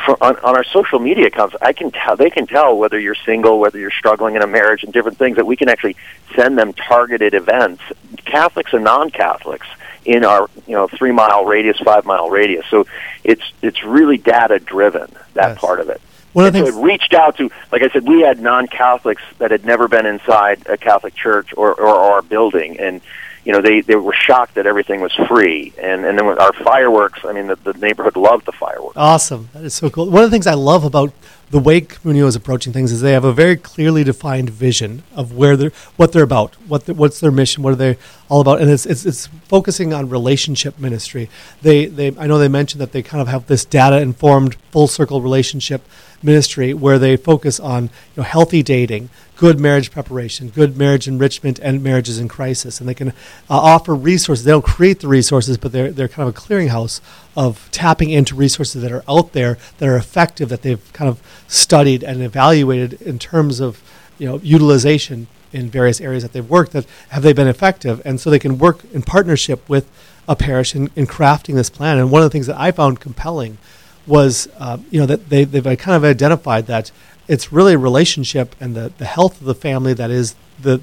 for, 0.05 0.21
on, 0.23 0.37
on 0.37 0.55
our 0.55 0.63
social 0.63 0.99
media 0.99 1.27
accounts, 1.27 1.55
I 1.61 1.73
can 1.73 1.91
tell 1.91 2.15
they 2.15 2.29
can 2.29 2.47
tell 2.47 2.77
whether 2.77 2.97
you're 2.97 3.15
single, 3.15 3.59
whether 3.59 3.77
you're 3.77 3.91
struggling 3.91 4.35
in 4.35 4.41
a 4.41 4.47
marriage, 4.47 4.83
and 4.83 4.93
different 4.93 5.17
things 5.17 5.35
that 5.35 5.45
we 5.45 5.57
can 5.57 5.67
actually 5.67 5.97
send 6.35 6.57
them 6.57 6.71
targeted 6.73 7.33
events, 7.33 7.81
Catholics 8.23 8.71
and 8.71 8.83
non-Catholics, 8.83 9.67
in 10.05 10.23
our 10.23 10.49
you 10.67 10.75
know 10.75 10.87
three 10.87 11.11
mile 11.11 11.43
radius, 11.43 11.77
five 11.79 12.05
mile 12.05 12.29
radius. 12.29 12.65
So 12.69 12.85
it's 13.23 13.51
it's 13.61 13.83
really 13.83 14.17
data 14.17 14.59
driven 14.59 15.11
that 15.33 15.49
yes. 15.49 15.59
part 15.59 15.81
of 15.81 15.89
it. 15.89 16.01
One 16.33 16.45
of 16.45 16.53
the 16.53 16.61
things 16.61 16.73
so 16.73 16.79
it 16.79 16.83
reached 16.83 17.13
out 17.13 17.37
to, 17.37 17.49
like 17.71 17.81
I 17.81 17.89
said, 17.89 18.07
we 18.07 18.21
had 18.21 18.39
non-Catholics 18.39 19.23
that 19.39 19.51
had 19.51 19.65
never 19.65 19.87
been 19.87 20.05
inside 20.05 20.67
a 20.67 20.77
Catholic 20.77 21.15
church 21.15 21.53
or, 21.57 21.73
or 21.73 21.87
our 21.87 22.21
building, 22.21 22.79
and 22.79 23.01
you 23.45 23.53
know, 23.53 23.61
they, 23.61 23.81
they 23.81 23.95
were 23.95 24.13
shocked 24.13 24.55
that 24.55 24.67
everything 24.67 25.01
was 25.01 25.13
free. 25.27 25.73
And, 25.81 26.05
and 26.05 26.19
then 26.19 26.27
with 26.27 26.39
our 26.39 26.53
fireworks, 26.53 27.21
I 27.23 27.31
mean, 27.31 27.47
the, 27.47 27.55
the 27.55 27.73
neighborhood 27.73 28.15
loved 28.17 28.45
the 28.45 28.51
fireworks. 28.51 28.97
Awesome. 28.97 29.49
That 29.53 29.63
is 29.63 29.73
so 29.73 29.89
cool. 29.89 30.09
One 30.09 30.23
of 30.23 30.29
the 30.29 30.35
things 30.35 30.45
I 30.45 30.53
love 30.53 30.83
about 30.83 31.13
the 31.49 31.59
way 31.59 31.81
Communio 31.81 32.27
is 32.27 32.35
approaching 32.35 32.73
things 32.73 32.91
is 32.91 33.01
they 33.01 33.13
have 33.13 33.25
a 33.25 33.33
very 33.33 33.55
clearly 33.55 34.03
defined 34.03 34.49
vision 34.49 35.03
of 35.15 35.33
where 35.33 35.57
they're, 35.57 35.71
what 35.95 36.11
they're 36.11 36.23
about, 36.23 36.55
what 36.67 36.85
the, 36.85 36.93
what's 36.93 37.19
their 37.19 37.31
mission, 37.31 37.63
what 37.63 37.73
are 37.73 37.75
they 37.75 37.97
all 38.29 38.41
about, 38.41 38.61
and 38.61 38.69
it's, 38.69 38.85
it's, 38.85 39.05
it's 39.05 39.27
focusing 39.47 39.93
on 39.93 40.09
relationship 40.09 40.77
ministry. 40.79 41.29
They, 41.61 41.85
they, 41.87 42.15
I 42.17 42.27
know 42.27 42.37
they 42.37 42.47
mentioned 42.47 42.81
that 42.81 42.91
they 42.91 43.01
kind 43.01 43.21
of 43.21 43.27
have 43.27 43.47
this 43.47 43.65
data 43.65 43.99
informed 43.99 44.55
full 44.71 44.87
circle 44.87 45.21
relationship 45.21 45.81
ministry 46.21 46.73
where 46.73 46.99
they 46.99 47.17
focus 47.17 47.59
on 47.59 47.83
you 47.83 47.89
know, 48.17 48.23
healthy 48.23 48.61
dating, 48.61 49.09
good 49.35 49.59
marriage 49.59 49.89
preparation, 49.89 50.49
good 50.49 50.77
marriage 50.77 51.07
enrichment, 51.07 51.59
and 51.59 51.81
marriages 51.81 52.19
in 52.19 52.27
crisis. 52.27 52.79
And 52.79 52.89
they 52.89 52.93
can 52.93 53.09
uh, 53.09 53.13
offer 53.49 53.95
resources. 53.95 54.45
They 54.45 54.51
don't 54.51 54.65
create 54.65 54.99
the 54.99 55.07
resources, 55.07 55.57
but 55.57 55.71
they're, 55.71 55.91
they're 55.91 56.07
kind 56.07 56.27
of 56.27 56.35
a 56.35 56.39
clearinghouse 56.39 56.99
of 57.39 57.69
tapping 57.71 58.09
into 58.09 58.35
resources 58.35 58.81
that 58.81 58.91
are 58.91 59.03
out 59.07 59.31
there 59.31 59.57
that 59.77 59.87
are 59.87 59.95
effective, 59.95 60.49
that 60.49 60.61
they've 60.61 60.91
kind 60.91 61.07
of 61.07 61.21
studied 61.47 62.03
and 62.03 62.21
evaluated 62.21 63.01
in 63.01 63.17
terms 63.17 63.61
of 63.61 63.81
you 64.17 64.27
know, 64.27 64.41
utilization 64.43 65.27
in 65.53 65.69
various 65.69 66.01
areas 66.01 66.21
that 66.21 66.33
they've 66.33 66.49
worked 66.49 66.73
that 66.73 66.85
have 67.09 67.23
they 67.23 67.31
been 67.31 67.47
effective? 67.47 68.01
And 68.03 68.19
so 68.19 68.29
they 68.29 68.39
can 68.39 68.57
work 68.57 68.83
in 68.93 69.03
partnership 69.03 69.69
with 69.69 69.89
a 70.27 70.35
parish 70.35 70.75
in, 70.75 70.91
in 70.97 71.07
crafting 71.07 71.55
this 71.55 71.69
plan. 71.69 71.97
And 71.97 72.11
one 72.11 72.21
of 72.21 72.25
the 72.25 72.29
things 72.29 72.47
that 72.47 72.59
i 72.59 72.71
found 72.71 72.99
compelling 72.99 73.57
was 74.05 74.49
uh, 74.57 74.77
you 74.91 74.99
know 74.99 75.05
that 75.05 75.29
they, 75.29 75.45
they've 75.45 75.63
kind 75.79 75.95
of 75.95 76.03
identified 76.03 76.67
that 76.67 76.91
it's 77.29 77.53
really 77.53 77.75
a 77.75 77.77
relationship 77.77 78.53
and 78.59 78.75
the, 78.75 78.91
the 78.97 79.05
health 79.05 79.39
of 79.39 79.47
the 79.47 79.55
family 79.55 79.93
that 79.93 80.11
is 80.11 80.35
the 80.59 80.81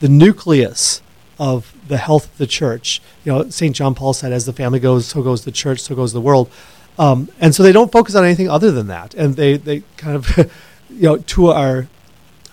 the 0.00 0.08
nucleus 0.08 1.00
of 1.38 1.72
the 1.86 1.98
health 1.98 2.26
of 2.26 2.38
the 2.38 2.46
church. 2.46 3.00
You 3.24 3.32
know, 3.32 3.50
St. 3.50 3.74
John 3.74 3.94
Paul 3.94 4.12
said, 4.12 4.32
"As 4.32 4.46
the 4.46 4.52
family 4.52 4.80
goes, 4.80 5.06
so 5.06 5.22
goes 5.22 5.44
the 5.44 5.52
church, 5.52 5.80
so 5.80 5.94
goes 5.94 6.12
the 6.12 6.20
world." 6.20 6.50
Um, 6.98 7.28
and 7.40 7.54
so 7.54 7.62
they 7.62 7.72
don't 7.72 7.92
focus 7.92 8.14
on 8.14 8.24
anything 8.24 8.50
other 8.50 8.70
than 8.70 8.88
that, 8.88 9.14
and 9.14 9.36
they 9.36 9.56
they 9.56 9.82
kind 9.96 10.16
of 10.16 10.36
you 10.90 11.02
know 11.02 11.16
to 11.18 11.48
our 11.48 11.86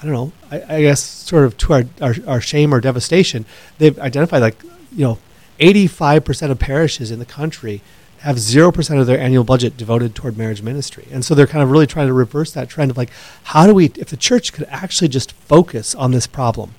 I 0.02 0.06
don't 0.06 0.14
know 0.14 0.32
I, 0.52 0.76
I 0.76 0.82
guess 0.82 1.02
sort 1.02 1.46
of 1.46 1.58
to 1.58 1.74
our, 1.74 1.84
our, 2.02 2.16
our 2.28 2.42
shame 2.42 2.74
or 2.74 2.80
devastation, 2.80 3.46
they've 3.78 3.98
identified 4.00 4.42
like 4.42 4.62
you 4.92 5.06
know 5.06 5.18
eighty 5.60 5.88
five 5.88 6.24
percent 6.24 6.52
of 6.52 6.60
parishes 6.60 7.12
in 7.12 7.20
the 7.20 7.26
country 7.26 7.82
have 8.26 8.38
0% 8.38 9.00
of 9.00 9.06
their 9.06 9.20
annual 9.20 9.44
budget 9.44 9.78
devoted 9.78 10.16
toward 10.16 10.36
marriage 10.36 10.64
ministry. 10.64 11.08
And 11.12 11.24
so 11.24 11.36
they're 11.36 11.46
kind 11.46 11.62
of 11.62 11.70
really 11.70 11.86
trying 11.86 12.08
to 12.08 12.14
reverse 12.14 12.52
that 12.54 12.70
trend 12.70 12.90
of 12.90 12.98
like, 12.98 13.12
how 13.44 13.68
do 13.68 13.74
we, 13.76 13.86
if 13.98 14.10
the 14.10 14.18
church 14.18 14.52
could 14.52 14.66
actually 14.72 15.10
just 15.10 15.32
focus 15.34 15.94
on 15.94 16.10
this 16.10 16.26
problem, 16.26 16.74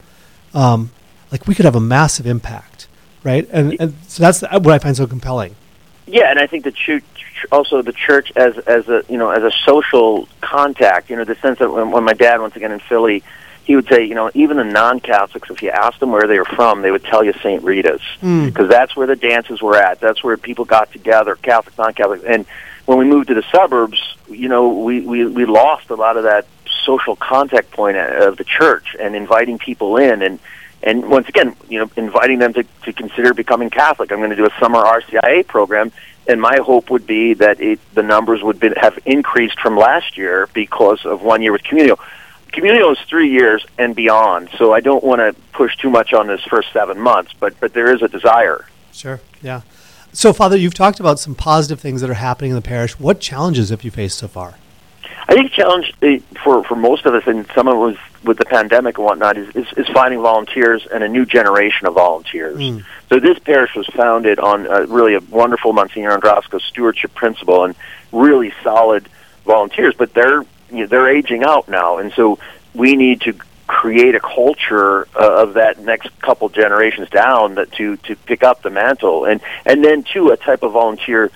um, 0.54 0.90
like 1.30 1.46
we 1.46 1.54
could 1.54 1.64
have 1.64 1.76
a 1.76 1.80
massive 1.80 2.26
impact, 2.26 2.88
right? 3.24 3.48
And, 3.52 3.76
and 3.80 3.94
so 4.06 4.22
that's 4.22 4.42
what 4.42 4.68
I 4.68 4.78
find 4.78 4.96
so 4.96 5.06
compelling. 5.06 5.56
Yeah, 6.06 6.30
and 6.30 6.38
I 6.38 6.46
think 6.46 6.64
the 6.64 6.72
church, 6.72 7.04
also 7.50 7.82
the 7.82 7.92
church 7.92 8.32
as 8.36 8.56
as 8.58 8.88
a 8.88 9.02
you 9.08 9.18
know 9.18 9.30
as 9.30 9.42
a 9.42 9.50
social 9.64 10.28
contact, 10.40 11.10
you 11.10 11.16
know, 11.16 11.24
the 11.24 11.34
sense 11.36 11.58
that 11.58 11.70
when, 11.70 11.90
when 11.90 12.04
my 12.04 12.12
dad 12.12 12.40
once 12.40 12.54
again 12.54 12.70
in 12.70 12.78
Philly, 12.78 13.24
he 13.64 13.74
would 13.74 13.88
say, 13.88 14.04
you 14.04 14.14
know, 14.14 14.30
even 14.34 14.56
the 14.56 14.64
non-Catholics, 14.64 15.50
if 15.50 15.60
you 15.60 15.70
asked 15.70 15.98
them 15.98 16.12
where 16.12 16.28
they 16.28 16.38
were 16.38 16.44
from, 16.44 16.82
they 16.82 16.92
would 16.92 17.02
tell 17.02 17.24
you 17.24 17.32
St. 17.32 17.64
Rita's 17.64 18.00
because 18.20 18.66
mm. 18.66 18.68
that's 18.68 18.94
where 18.94 19.08
the 19.08 19.16
dances 19.16 19.60
were 19.60 19.76
at. 19.76 19.98
That's 19.98 20.22
where 20.22 20.36
people 20.36 20.64
got 20.64 20.92
together, 20.92 21.34
Catholics, 21.34 21.76
non-Catholics. 21.76 22.22
And 22.24 22.46
when 22.84 22.98
we 22.98 23.04
moved 23.04 23.26
to 23.28 23.34
the 23.34 23.42
suburbs, 23.50 24.00
you 24.28 24.48
know, 24.48 24.68
we 24.68 25.00
we 25.00 25.26
we 25.26 25.44
lost 25.44 25.90
a 25.90 25.96
lot 25.96 26.16
of 26.16 26.22
that 26.22 26.46
social 26.84 27.16
contact 27.16 27.72
point 27.72 27.96
of 27.96 28.36
the 28.36 28.44
church 28.44 28.94
and 29.00 29.16
inviting 29.16 29.58
people 29.58 29.96
in 29.96 30.22
and 30.22 30.38
and 30.82 31.08
once 31.10 31.28
again, 31.28 31.56
you 31.68 31.78
know, 31.78 31.90
inviting 31.96 32.38
them 32.38 32.52
to, 32.54 32.64
to 32.84 32.92
consider 32.92 33.34
becoming 33.34 33.70
Catholic. 33.70 34.12
I'm 34.12 34.18
going 34.18 34.30
to 34.30 34.36
do 34.36 34.46
a 34.46 34.58
summer 34.60 34.82
RCIA 34.82 35.46
program, 35.46 35.90
and 36.26 36.40
my 36.40 36.58
hope 36.58 36.90
would 36.90 37.06
be 37.06 37.34
that 37.34 37.60
it, 37.60 37.80
the 37.94 38.02
numbers 38.02 38.42
would 38.42 38.60
be, 38.60 38.70
have 38.76 38.98
increased 39.04 39.60
from 39.60 39.76
last 39.76 40.16
year 40.16 40.48
because 40.52 41.04
of 41.04 41.22
one 41.22 41.42
year 41.42 41.52
with 41.52 41.62
Communio. 41.62 41.98
Communio 42.52 42.92
is 42.92 42.98
three 43.08 43.30
years 43.30 43.66
and 43.78 43.94
beyond, 43.94 44.48
so 44.56 44.72
I 44.72 44.80
don't 44.80 45.02
want 45.02 45.20
to 45.20 45.34
push 45.52 45.76
too 45.76 45.90
much 45.90 46.12
on 46.12 46.26
this 46.26 46.42
first 46.44 46.72
seven 46.72 46.98
months, 47.00 47.32
but 47.38 47.58
but 47.60 47.74
there 47.74 47.94
is 47.94 48.02
a 48.02 48.08
desire. 48.08 48.66
Sure. 48.92 49.20
Yeah. 49.42 49.62
So, 50.12 50.32
Father, 50.32 50.56
you've 50.56 50.72
talked 50.72 50.98
about 50.98 51.18
some 51.18 51.34
positive 51.34 51.80
things 51.80 52.00
that 52.00 52.08
are 52.08 52.14
happening 52.14 52.52
in 52.52 52.54
the 52.54 52.62
parish. 52.62 52.98
What 52.98 53.20
challenges 53.20 53.68
have 53.68 53.84
you 53.84 53.90
faced 53.90 54.16
so 54.16 54.28
far? 54.28 54.54
I 55.28 55.34
think 55.34 55.52
challenge 55.52 55.92
eh, 56.00 56.20
for 56.42 56.64
for 56.64 56.76
most 56.76 57.04
of 57.04 57.14
us, 57.14 57.26
and 57.26 57.46
some 57.54 57.68
of 57.68 57.76
was 57.76 57.96
with 58.26 58.38
the 58.38 58.44
pandemic 58.44 58.98
and 58.98 59.06
whatnot, 59.06 59.36
is, 59.36 59.54
is, 59.54 59.66
is 59.76 59.88
finding 59.88 60.20
volunteers 60.20 60.86
and 60.92 61.02
a 61.02 61.08
new 61.08 61.24
generation 61.24 61.86
of 61.86 61.94
volunteers. 61.94 62.58
Mm. 62.58 62.84
So 63.08 63.20
this 63.20 63.38
parish 63.38 63.74
was 63.74 63.86
founded 63.86 64.38
on 64.38 64.66
uh, 64.66 64.86
really 64.88 65.14
a 65.14 65.20
wonderful 65.20 65.72
Monsignor 65.72 66.16
Andrasco 66.18 66.60
stewardship 66.60 67.14
principle 67.14 67.64
and 67.64 67.74
really 68.12 68.52
solid 68.62 69.08
volunteers, 69.44 69.94
but 69.96 70.12
they're 70.12 70.42
you 70.70 70.78
know, 70.78 70.86
they're 70.86 71.08
aging 71.08 71.44
out 71.44 71.68
now, 71.68 71.98
and 71.98 72.12
so 72.12 72.38
we 72.74 72.96
need 72.96 73.20
to 73.22 73.34
create 73.68 74.14
a 74.14 74.20
culture 74.20 75.08
uh, 75.16 75.42
of 75.42 75.54
that 75.54 75.78
next 75.80 76.08
couple 76.20 76.48
generations 76.48 77.08
down 77.10 77.54
that 77.56 77.70
to 77.72 77.96
to 77.98 78.16
pick 78.16 78.42
up 78.42 78.62
the 78.62 78.70
mantle, 78.70 79.24
and 79.24 79.40
and 79.64 79.84
then 79.84 80.02
too 80.02 80.30
a 80.30 80.36
type 80.36 80.62
of 80.62 80.72
volunteer 80.72 81.30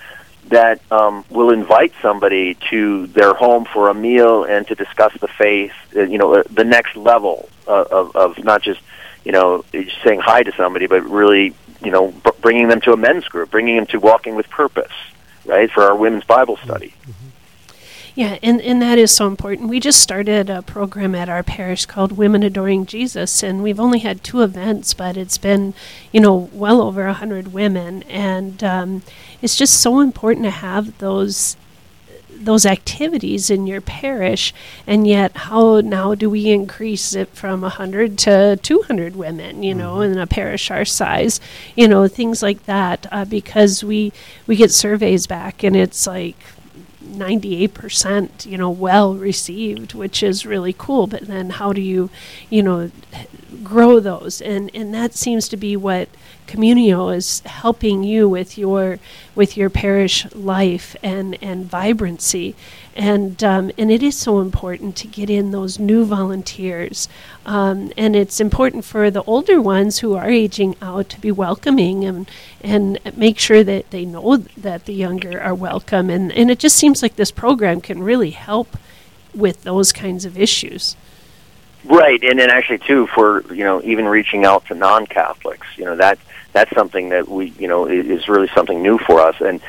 that 0.51 0.79
um, 0.91 1.25
will 1.29 1.49
invite 1.49 1.93
somebody 2.01 2.55
to 2.69 3.07
their 3.07 3.33
home 3.33 3.65
for 3.65 3.89
a 3.89 3.93
meal 3.93 4.43
and 4.43 4.67
to 4.67 4.75
discuss 4.75 5.13
the 5.19 5.27
faith, 5.27 5.73
uh, 5.95 6.01
you 6.01 6.17
know, 6.17 6.35
uh, 6.35 6.43
the 6.49 6.63
next 6.63 6.95
level 6.95 7.49
of, 7.67 8.15
of 8.15 8.43
not 8.43 8.61
just, 8.61 8.79
you 9.25 9.31
know, 9.31 9.65
saying 10.03 10.19
hi 10.19 10.43
to 10.43 10.51
somebody, 10.53 10.87
but 10.87 11.03
really, 11.03 11.55
you 11.83 11.91
know, 11.91 12.13
bringing 12.41 12.67
them 12.67 12.81
to 12.81 12.93
a 12.93 12.97
men's 12.97 13.25
group, 13.25 13.49
bringing 13.49 13.75
them 13.77 13.85
to 13.87 13.99
walking 13.99 14.35
with 14.35 14.49
purpose, 14.49 14.91
right, 15.45 15.71
for 15.71 15.83
our 15.83 15.95
women's 15.95 16.25
Bible 16.25 16.57
study. 16.57 16.93
Mm-hmm. 17.01 17.27
Yeah, 18.13 18.37
and, 18.43 18.59
and 18.61 18.81
that 18.81 18.97
is 18.97 19.11
so 19.11 19.27
important. 19.27 19.69
We 19.69 19.79
just 19.79 20.01
started 20.01 20.49
a 20.49 20.61
program 20.61 21.15
at 21.15 21.29
our 21.29 21.43
parish 21.43 21.85
called 21.85 22.17
Women 22.17 22.43
Adoring 22.43 22.85
Jesus, 22.85 23.41
and 23.41 23.63
we've 23.63 23.79
only 23.79 23.99
had 23.99 24.23
two 24.23 24.41
events, 24.41 24.93
but 24.93 25.15
it's 25.15 25.37
been, 25.37 25.73
you 26.11 26.19
know, 26.19 26.49
well 26.51 26.81
over 26.81 27.05
a 27.05 27.13
hundred 27.13 27.53
women, 27.53 28.03
and 28.03 28.61
um, 28.63 29.03
it's 29.41 29.55
just 29.55 29.79
so 29.79 29.99
important 30.01 30.43
to 30.45 30.51
have 30.51 30.97
those 30.97 31.55
those 32.43 32.65
activities 32.65 33.51
in 33.51 33.67
your 33.67 33.81
parish, 33.81 34.51
and 34.87 35.05
yet 35.07 35.31
how 35.37 35.79
now 35.79 36.15
do 36.15 36.27
we 36.27 36.49
increase 36.49 37.13
it 37.13 37.29
from 37.29 37.61
100 37.61 38.17
to 38.17 38.57
200 38.63 39.15
women, 39.15 39.61
you 39.61 39.75
know, 39.75 40.01
in 40.01 40.17
a 40.17 40.25
parish 40.25 40.71
our 40.71 40.83
size, 40.83 41.39
you 41.75 41.87
know, 41.87 42.07
things 42.07 42.41
like 42.41 42.65
that, 42.65 43.05
uh, 43.11 43.25
because 43.25 43.83
we 43.83 44.11
we 44.47 44.55
get 44.55 44.71
surveys 44.71 45.27
back 45.27 45.63
and 45.63 45.75
it's 45.75 46.07
like 46.07 46.35
98% 47.11 48.45
you 48.45 48.57
know 48.57 48.69
well 48.69 49.15
received 49.15 49.93
which 49.93 50.23
is 50.23 50.45
really 50.45 50.73
cool. 50.73 51.07
But 51.07 51.27
then 51.27 51.51
how 51.51 51.73
do 51.73 51.81
you 51.81 52.09
you 52.49 52.63
know 52.63 52.91
grow 53.63 53.99
those. 53.99 54.41
And 54.41 54.71
and 54.73 54.93
that 54.93 55.13
seems 55.15 55.47
to 55.49 55.57
be 55.57 55.75
what 55.75 56.09
communio 56.47 57.15
is 57.15 57.41
helping 57.41 58.03
you 58.03 58.27
with 58.27 58.57
your 58.57 58.99
with 59.35 59.55
your 59.55 59.69
parish 59.69 60.31
life 60.33 60.95
and 61.01 61.37
and 61.41 61.65
vibrancy. 61.65 62.55
And 62.95 63.41
um, 63.43 63.71
and 63.77 63.91
it 63.91 64.03
is 64.03 64.17
so 64.17 64.39
important 64.39 64.95
to 64.97 65.07
get 65.07 65.29
in 65.29 65.51
those 65.51 65.79
new 65.79 66.03
volunteers. 66.05 67.07
Um, 67.45 67.91
and 67.97 68.15
it's 68.15 68.39
important 68.39 68.83
for 68.83 69.09
the 69.09 69.23
older 69.23 69.61
ones 69.61 69.99
who 69.99 70.15
are 70.15 70.29
aging 70.29 70.75
out 70.81 71.09
to 71.09 71.21
be 71.21 71.31
welcoming 71.31 72.03
and 72.03 72.29
and 72.61 72.99
make 73.15 73.39
sure 73.39 73.63
that 73.63 73.91
they 73.91 74.05
know 74.05 74.37
that 74.37 74.85
the 74.85 74.93
younger 74.93 75.41
are 75.41 75.55
welcome. 75.55 76.09
And 76.09 76.31
and 76.33 76.51
it 76.51 76.59
just 76.59 76.77
seems 76.77 77.01
like 77.01 77.15
this 77.15 77.31
program 77.31 77.81
can 77.81 78.03
really 78.03 78.31
help 78.31 78.77
with 79.33 79.63
those 79.63 79.93
kinds 79.93 80.25
of 80.25 80.37
issues 80.37 80.97
Right, 81.85 82.23
and 82.23 82.39
then 82.39 82.49
actually 82.49 82.79
too 82.79 83.07
for 83.07 83.41
you 83.53 83.63
know 83.63 83.81
even 83.83 84.05
reaching 84.07 84.45
out 84.45 84.65
to 84.67 84.75
non-Catholics, 84.75 85.67
you 85.77 85.85
know 85.85 85.95
that 85.95 86.19
that's 86.53 86.71
something 86.75 87.09
that 87.09 87.27
we 87.27 87.47
you 87.57 87.67
know 87.67 87.87
is 87.87 88.27
really 88.27 88.49
something 88.53 88.81
new 88.81 88.97
for 88.99 89.19
us, 89.19 89.35
and 89.41 89.61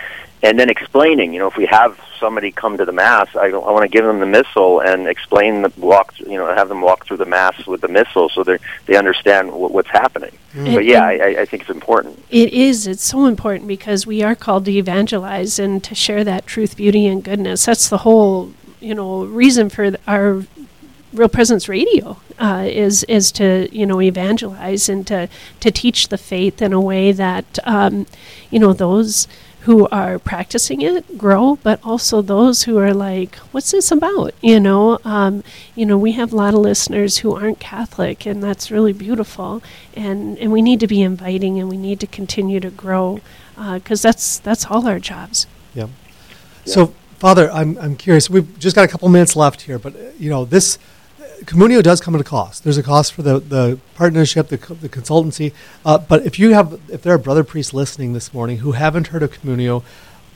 and 0.44 0.59
then 0.59 0.68
explaining, 0.68 1.33
you 1.33 1.38
know, 1.38 1.46
if 1.46 1.57
we 1.57 1.66
have 1.66 1.98
somebody 2.18 2.51
come 2.51 2.77
to 2.77 2.85
the 2.85 2.90
mass, 2.92 3.29
I, 3.37 3.46
I 3.46 3.70
want 3.70 3.83
to 3.83 3.88
give 3.88 4.05
them 4.05 4.18
the 4.18 4.27
missal 4.27 4.81
and 4.81 5.07
explain 5.07 5.62
the 5.62 5.72
walk, 5.77 6.14
you 6.18 6.37
know, 6.37 6.53
have 6.53 6.68
them 6.68 6.81
walk 6.81 7.07
through 7.07 7.18
the 7.18 7.27
mass 7.27 7.64
with 7.64 7.81
the 7.81 7.87
missal 7.88 8.29
so 8.29 8.42
they 8.42 8.59
they 8.87 8.96
understand 8.96 9.53
what, 9.53 9.70
what's 9.72 9.90
happening. 9.90 10.37
Mm-hmm. 10.53 10.75
But 10.75 10.85
yeah, 10.85 11.05
I, 11.05 11.12
I- 11.12 11.40
I 11.42 11.44
think 11.46 11.62
it's 11.62 11.70
important. 11.70 12.22
It 12.29 12.53
is. 12.53 12.87
It's 12.88 13.05
so 13.05 13.27
important 13.27 13.68
because 13.68 14.05
we 14.07 14.22
are 14.22 14.35
called 14.35 14.64
to 14.64 14.72
evangelize 14.72 15.59
and 15.61 15.83
to 15.85 15.94
share 15.94 16.25
that 16.25 16.46
truth, 16.46 16.77
beauty, 16.77 17.07
and 17.07 17.22
goodness. 17.22 17.64
That's 17.64 17.88
the 17.88 17.98
whole, 17.98 18.53
you 18.81 18.94
know, 18.96 19.25
reason 19.25 19.70
for 19.70 19.90
th- 19.90 20.03
our 20.09 20.42
Real 21.12 21.29
Presence 21.29 21.68
Radio 21.68 22.18
uh, 22.38 22.66
is 22.66 23.05
is 23.05 23.31
to 23.33 23.68
you 23.70 23.87
know 23.87 24.01
evangelize 24.01 24.88
and 24.88 25.07
to 25.07 25.29
to 25.61 25.70
teach 25.70 26.09
the 26.09 26.18
faith 26.18 26.62
in 26.62 26.72
a 26.72 26.81
way 26.81 27.12
that 27.12 27.59
um, 27.64 28.07
you 28.51 28.59
know 28.59 28.72
those 28.72 29.29
who 29.62 29.87
are 29.92 30.18
practicing 30.18 30.83
it 30.83 31.16
grow, 31.16 31.57
but 31.62 31.79
also 31.85 32.20
those 32.20 32.64
who 32.64 32.79
are 32.79 32.92
like, 32.94 33.37
"What's 33.53 33.70
this 33.70 33.90
about?" 33.90 34.35
You 34.40 34.59
know, 34.59 34.98
um, 35.05 35.44
you 35.77 35.87
know, 35.87 35.98
we 35.98 36.12
have 36.12 36.33
a 36.33 36.37
lot 36.37 36.55
of 36.55 36.61
listeners 36.61 37.18
who 37.18 37.35
aren't 37.35 37.61
Catholic, 37.61 38.27
and 38.27 38.42
that's 38.42 38.70
really 38.70 38.92
beautiful. 38.92 39.62
And 39.94 40.38
and 40.38 40.51
we 40.51 40.62
need 40.62 40.81
to 40.81 40.87
be 40.87 41.03
inviting, 41.03 41.61
and 41.61 41.68
we 41.68 41.77
need 41.77 42.01
to 42.01 42.07
continue 42.07 42.59
to 42.61 42.70
grow 42.70 43.20
because 43.75 44.03
that's 44.03 44.38
that's 44.38 44.66
all 44.66 44.87
our 44.87 44.98
jobs. 44.98 45.46
Yeah. 45.75 45.88
So, 46.64 46.94
Father, 47.18 47.51
I'm, 47.51 47.77
I'm 47.79 47.96
curious. 47.96 48.31
We've 48.31 48.59
just 48.59 48.77
got 48.77 48.85
a 48.85 48.88
couple 48.88 49.09
minutes 49.09 49.35
left 49.37 49.62
here, 49.62 49.79
but 49.79 49.94
uh, 49.94 49.98
you 50.18 50.31
know 50.31 50.44
this 50.44 50.79
Communio 51.44 51.83
does 51.83 52.00
come 52.00 52.14
at 52.14 52.20
a 52.20 52.24
cost. 52.24 52.64
There's 52.64 52.78
a 52.78 52.83
cost 52.83 53.12
for 53.12 53.22
the, 53.22 53.38
the 53.40 53.78
partnership, 53.94 54.48
the, 54.48 54.57
the 54.57 54.88
consultancy. 54.88 55.52
Uh, 55.85 55.98
but 55.98 56.24
if 56.24 56.38
you 56.38 56.55
have, 56.55 56.81
if 56.88 57.02
there 57.02 57.14
are 57.14 57.18
brother 57.18 57.44
priests 57.44 57.74
listening 57.74 58.12
this 58.12 58.33
morning 58.33 58.59
who 58.59 58.72
haven't 58.72 59.09
heard 59.09 59.22
of 59.22 59.33
Communio, 59.33 59.83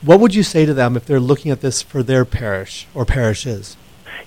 what 0.01 0.19
would 0.19 0.35
you 0.35 0.43
say 0.43 0.65
to 0.65 0.73
them 0.73 0.95
if 0.95 1.05
they're 1.05 1.19
looking 1.19 1.51
at 1.51 1.61
this 1.61 1.81
for 1.81 2.03
their 2.03 2.25
parish 2.25 2.87
or 2.93 3.05
parishes? 3.05 3.77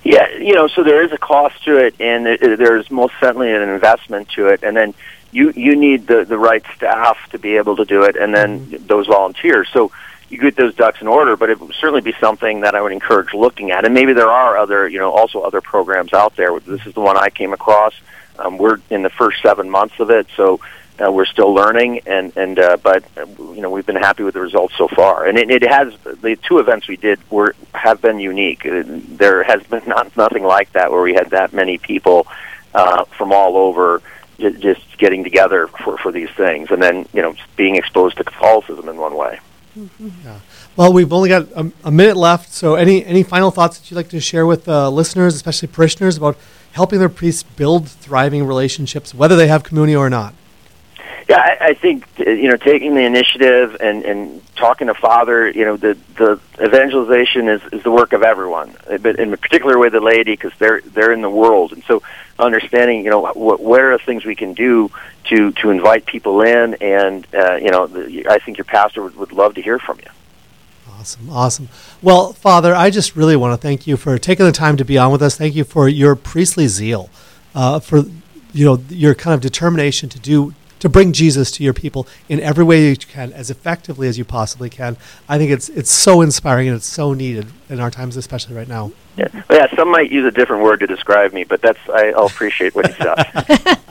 Yeah, 0.03 0.27
you 0.37 0.53
know, 0.53 0.67
so 0.67 0.83
there 0.83 1.03
is 1.03 1.11
a 1.11 1.17
cost 1.17 1.63
to 1.65 1.77
it, 1.77 1.95
and 1.99 2.27
it, 2.27 2.57
there's 2.57 2.89
most 2.89 3.13
certainly 3.19 3.53
an 3.53 3.61
investment 3.61 4.29
to 4.29 4.47
it, 4.47 4.63
and 4.63 4.75
then 4.75 4.93
you 5.31 5.51
you 5.55 5.75
need 5.75 6.07
the 6.07 6.25
the 6.25 6.37
right 6.37 6.65
staff 6.75 7.17
to 7.29 7.39
be 7.39 7.55
able 7.55 7.75
to 7.75 7.85
do 7.85 8.03
it, 8.03 8.15
and 8.15 8.33
then 8.33 8.83
those 8.87 9.07
volunteers. 9.07 9.69
So 9.71 9.91
you 10.31 10.39
get 10.39 10.55
those 10.55 10.73
ducks 10.75 11.01
in 11.01 11.07
order, 11.07 11.35
but 11.35 11.49
it 11.49 11.59
would 11.59 11.73
certainly 11.75 12.01
be 12.01 12.13
something 12.19 12.61
that 12.61 12.73
I 12.73 12.81
would 12.81 12.93
encourage 12.93 13.33
looking 13.33 13.71
at, 13.71 13.85
and 13.85 13.93
maybe 13.93 14.13
there 14.13 14.29
are 14.29 14.57
other, 14.57 14.87
you 14.87 14.97
know, 14.97 15.11
also 15.11 15.41
other 15.41 15.61
programs 15.61 16.13
out 16.13 16.35
there. 16.35 16.57
This 16.59 16.85
is 16.85 16.93
the 16.93 17.01
one 17.01 17.17
I 17.17 17.29
came 17.29 17.53
across. 17.53 17.93
Um, 18.39 18.57
we're 18.57 18.77
in 18.89 19.01
the 19.03 19.09
first 19.09 19.41
seven 19.41 19.69
months 19.69 19.99
of 19.99 20.09
it, 20.09 20.27
so. 20.35 20.59
Uh, 20.99 21.09
we're 21.09 21.25
still 21.25 21.51
learning, 21.51 22.01
and 22.05 22.35
and 22.37 22.59
uh, 22.59 22.77
but 22.83 23.03
uh, 23.17 23.25
you 23.53 23.61
know 23.61 23.71
we've 23.71 23.87
been 23.87 23.95
happy 23.95 24.21
with 24.21 24.35
the 24.35 24.39
results 24.39 24.77
so 24.77 24.87
far, 24.87 25.25
and 25.25 25.35
it, 25.39 25.49
it 25.49 25.63
has 25.67 25.93
the 26.03 26.37
two 26.47 26.59
events 26.59 26.87
we 26.87 26.97
did 26.97 27.17
were 27.31 27.55
have 27.73 28.01
been 28.01 28.19
unique. 28.19 28.65
Uh, 28.67 28.83
There 28.85 29.41
has 29.41 29.63
been 29.63 29.81
not 29.87 30.15
nothing 30.15 30.43
like 30.43 30.73
that 30.73 30.91
where 30.91 31.01
we 31.01 31.15
had 31.15 31.31
that 31.31 31.53
many 31.53 31.79
people 31.79 32.27
uh, 32.75 33.05
from 33.05 33.31
all 33.31 33.57
over 33.57 34.03
just 34.37 34.81
getting 34.97 35.23
together 35.23 35.67
for 35.67 35.97
for 35.97 36.11
these 36.11 36.29
things, 36.31 36.69
and 36.69 36.83
then 36.83 37.07
you 37.13 37.21
know 37.21 37.33
being 37.55 37.77
exposed 37.77 38.17
to 38.17 38.23
Catholicism 38.23 38.87
in 38.89 38.97
one 38.97 39.15
way. 39.15 39.39
Well, 40.75 40.93
we've 40.93 41.11
only 41.13 41.29
got 41.29 41.47
a, 41.55 41.71
a 41.83 41.91
minute 41.91 42.17
left, 42.17 42.51
so 42.53 42.75
any 42.75 43.05
any 43.05 43.23
final 43.23 43.51
thoughts 43.51 43.77
that 43.77 43.89
you'd 43.89 43.97
like 43.97 44.09
to 44.09 44.19
share 44.19 44.45
with 44.45 44.67
uh, 44.67 44.89
listeners, 44.89 45.35
especially 45.35 45.67
parishioners, 45.67 46.17
about 46.17 46.37
helping 46.73 46.99
their 46.99 47.09
priests 47.09 47.43
build 47.43 47.89
thriving 47.89 48.45
relationships, 48.45 49.13
whether 49.13 49.35
they 49.35 49.47
have 49.47 49.63
Communio 49.63 49.99
or 49.99 50.09
not? 50.09 50.33
Yeah, 51.31 51.39
I, 51.39 51.67
I 51.67 51.73
think 51.75 52.05
you 52.17 52.49
know 52.49 52.57
taking 52.57 52.93
the 52.93 53.05
initiative 53.05 53.77
and 53.79 54.03
and 54.03 54.55
talking 54.57 54.87
to 54.87 54.93
Father. 54.93 55.49
You 55.49 55.63
know, 55.63 55.77
the 55.77 55.97
the 56.17 56.41
evangelization 56.61 57.47
is 57.47 57.61
is 57.71 57.83
the 57.83 57.91
work 57.91 58.11
of 58.11 58.21
everyone, 58.21 58.75
but 58.99 59.17
in 59.17 59.31
a 59.31 59.37
particular 59.37 59.79
way 59.79 59.87
the 59.87 60.01
laity 60.01 60.33
because 60.33 60.51
they're 60.59 60.81
they're 60.81 61.13
in 61.13 61.21
the 61.21 61.29
world, 61.29 61.71
and 61.71 61.85
so 61.85 62.03
understanding 62.37 63.05
you 63.05 63.09
know 63.09 63.21
what 63.21 63.61
what 63.61 63.79
are 63.79 63.97
the 63.97 64.03
things 64.03 64.25
we 64.25 64.35
can 64.35 64.53
do 64.53 64.91
to 65.29 65.53
to 65.53 65.69
invite 65.69 66.05
people 66.05 66.41
in, 66.41 66.73
and 66.81 67.25
uh, 67.33 67.55
you 67.55 67.71
know 67.71 67.87
the, 67.87 68.27
I 68.29 68.39
think 68.39 68.57
your 68.57 68.65
pastor 68.65 69.01
would, 69.01 69.15
would 69.15 69.31
love 69.31 69.53
to 69.55 69.61
hear 69.61 69.79
from 69.79 69.99
you. 69.99 70.11
Awesome, 70.99 71.29
awesome. 71.29 71.69
Well, 72.01 72.33
Father, 72.33 72.75
I 72.75 72.89
just 72.89 73.15
really 73.15 73.37
want 73.37 73.53
to 73.53 73.65
thank 73.65 73.87
you 73.87 73.95
for 73.95 74.17
taking 74.17 74.45
the 74.45 74.51
time 74.51 74.75
to 74.75 74.83
be 74.83 74.97
on 74.97 75.13
with 75.13 75.21
us. 75.21 75.37
Thank 75.37 75.55
you 75.55 75.63
for 75.63 75.87
your 75.87 76.17
priestly 76.17 76.67
zeal, 76.67 77.09
uh, 77.55 77.79
for 77.79 77.99
you 78.51 78.65
know 78.65 78.83
your 78.89 79.15
kind 79.15 79.33
of 79.33 79.39
determination 79.39 80.09
to 80.09 80.19
do 80.19 80.53
to 80.81 80.89
bring 80.89 81.13
Jesus 81.13 81.51
to 81.51 81.63
your 81.63 81.73
people 81.73 82.07
in 82.27 82.39
every 82.41 82.63
way 82.63 82.89
you 82.89 82.97
can, 82.97 83.31
as 83.33 83.49
effectively 83.49 84.07
as 84.07 84.17
you 84.17 84.25
possibly 84.25 84.69
can. 84.69 84.97
I 85.29 85.37
think 85.37 85.51
it's 85.51 85.69
it's 85.69 85.91
so 85.91 86.21
inspiring 86.21 86.67
and 86.67 86.75
it's 86.75 86.85
so 86.85 87.13
needed 87.13 87.47
in 87.69 87.79
our 87.79 87.89
times, 87.89 88.17
especially 88.17 88.55
right 88.55 88.67
now. 88.67 88.91
Yeah, 89.15 89.27
well, 89.49 89.59
yeah. 89.59 89.75
Some 89.75 89.91
might 89.91 90.11
use 90.11 90.25
a 90.25 90.31
different 90.31 90.63
word 90.63 90.79
to 90.81 90.87
describe 90.87 91.33
me, 91.33 91.43
but 91.43 91.61
that's 91.61 91.79
I, 91.89 92.09
I'll 92.09 92.25
appreciate 92.25 92.75
what 92.75 92.87
he 92.87 92.93
says. 92.93 93.77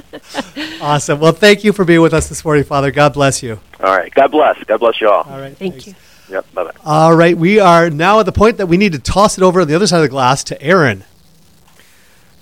Awesome. 0.81 1.20
Well, 1.20 1.33
thank 1.33 1.62
you 1.62 1.72
for 1.72 1.85
being 1.85 2.00
with 2.00 2.12
us 2.12 2.29
this 2.29 2.44
morning, 2.44 2.64
Father. 2.64 2.90
God 2.90 3.12
bless 3.12 3.42
you. 3.42 3.61
all 3.81 3.96
right, 3.96 4.12
God 4.12 4.33
bless. 4.33 4.62
God 4.64 4.81
bless 4.81 5.00
you 5.00 5.09
all. 5.09 5.22
All 5.22 5.38
right. 5.38 5.57
Thank 5.57 5.74
thanks. 5.74 5.87
you. 5.87 5.94
Yep. 6.31 6.53
Bye 6.53 6.64
bye. 6.64 6.72
All 6.85 7.14
right, 7.14 7.37
we 7.37 7.61
are 7.61 7.90
now 7.90 8.18
at 8.20 8.26
the 8.26 8.33
point 8.33 8.57
that 8.59 8.66
we 8.66 8.76
need 8.76 8.92
to 8.92 8.98
toss 8.98 9.37
it 9.38 9.44
over 9.44 9.61
on 9.61 9.68
the 9.68 9.74
other 9.74 9.87
side 9.87 9.98
of 9.98 10.03
the 10.03 10.09
glass 10.09 10.42
to 10.44 10.61
Aaron. 10.62 11.05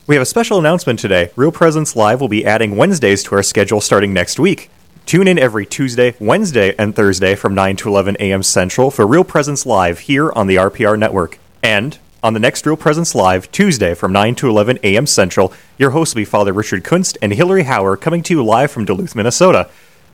We 0.09 0.15
have 0.15 0.23
a 0.23 0.25
special 0.25 0.59
announcement 0.59 0.99
today. 0.99 1.31
Real 1.37 1.53
Presence 1.53 1.95
Live 1.95 2.19
will 2.19 2.29
be 2.29 2.47
adding 2.47 2.79
Wednesdays 2.79 3.23
to 3.25 3.35
our 3.35 3.43
schedule 3.43 3.83
starting 3.83 4.15
next 4.15 4.41
week. 4.41 4.71
Tune 5.05 5.29
in 5.29 5.39
every 5.39 5.67
Tuesday, 5.67 6.15
Wednesday, 6.19 6.75
and 6.79 6.97
Thursday 6.97 7.35
from 7.35 7.55
9 7.55 7.77
to 7.77 7.91
11 7.91 8.17
a.m. 8.19 8.43
Central 8.43 8.91
for 8.91 9.07
Real 9.07 9.23
Presence 9.23 9.67
Live 9.67 9.99
here 9.99 10.33
on 10.33 10.47
the 10.47 10.57
RPR 10.57 10.99
network. 10.99 11.39
And 11.63 11.99
on 12.23 12.33
the 12.33 12.41
next 12.41 12.65
Real 12.65 12.75
Presence 12.75 13.15
Live, 13.15 13.53
Tuesday 13.53 13.93
from 13.93 14.11
9 14.15 14.35
to 14.37 14.49
11 14.49 14.79
a.m. 14.83 15.05
Central, 15.05 15.53
your 15.77 15.91
hosts 15.91 16.15
will 16.15 16.23
be 16.23 16.25
Father 16.25 16.55
Richard 16.55 16.85
Kunst 16.85 17.19
and 17.21 17.35
Hillary 17.35 17.65
Hauer 17.65 18.01
coming 18.01 18.23
to 18.23 18.33
you 18.33 18.43
live 18.43 18.71
from 18.71 18.87
Duluth, 18.87 19.15
Minnesota. 19.15 19.69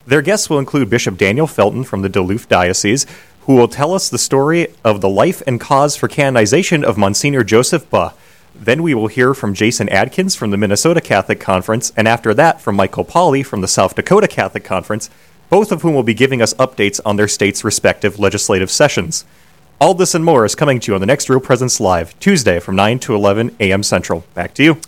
Their 0.08 0.22
guests 0.22 0.50
will 0.50 0.58
include 0.58 0.90
Bishop 0.90 1.16
Daniel 1.16 1.46
Felton 1.46 1.84
from 1.84 2.02
the 2.02 2.08
Duluth 2.08 2.48
Diocese, 2.48 3.06
who 3.42 3.54
will 3.54 3.68
tell 3.68 3.94
us 3.94 4.08
the 4.08 4.18
story 4.18 4.74
of 4.82 5.02
the 5.02 5.08
life 5.08 5.40
and 5.46 5.60
cause 5.60 5.94
for 5.94 6.08
canonization 6.08 6.82
of 6.82 6.98
Monsignor 6.98 7.44
Joseph 7.44 7.88
Buh. 7.90 8.10
Then 8.64 8.82
we 8.82 8.94
will 8.94 9.08
hear 9.08 9.34
from 9.34 9.52
Jason 9.52 9.90
Adkins 9.90 10.34
from 10.34 10.50
the 10.50 10.56
Minnesota 10.56 11.02
Catholic 11.02 11.38
Conference, 11.38 11.92
and 11.98 12.08
after 12.08 12.32
that 12.32 12.62
from 12.62 12.76
Michael 12.76 13.04
Pauley 13.04 13.44
from 13.44 13.60
the 13.60 13.68
South 13.68 13.94
Dakota 13.94 14.26
Catholic 14.26 14.64
Conference, 14.64 15.10
both 15.50 15.70
of 15.70 15.82
whom 15.82 15.94
will 15.94 16.02
be 16.02 16.14
giving 16.14 16.40
us 16.40 16.54
updates 16.54 16.98
on 17.04 17.16
their 17.16 17.28
state's 17.28 17.62
respective 17.62 18.18
legislative 18.18 18.70
sessions. 18.70 19.26
All 19.80 19.92
this 19.92 20.14
and 20.14 20.24
more 20.24 20.46
is 20.46 20.54
coming 20.54 20.80
to 20.80 20.90
you 20.90 20.94
on 20.94 21.00
the 21.02 21.06
next 21.06 21.28
Real 21.28 21.40
Presence 21.40 21.78
Live, 21.78 22.18
Tuesday 22.20 22.58
from 22.58 22.74
9 22.74 22.98
to 23.00 23.14
11 23.14 23.54
a.m. 23.60 23.82
Central. 23.82 24.24
Back 24.32 24.54
to 24.54 24.62
you. 24.64 24.78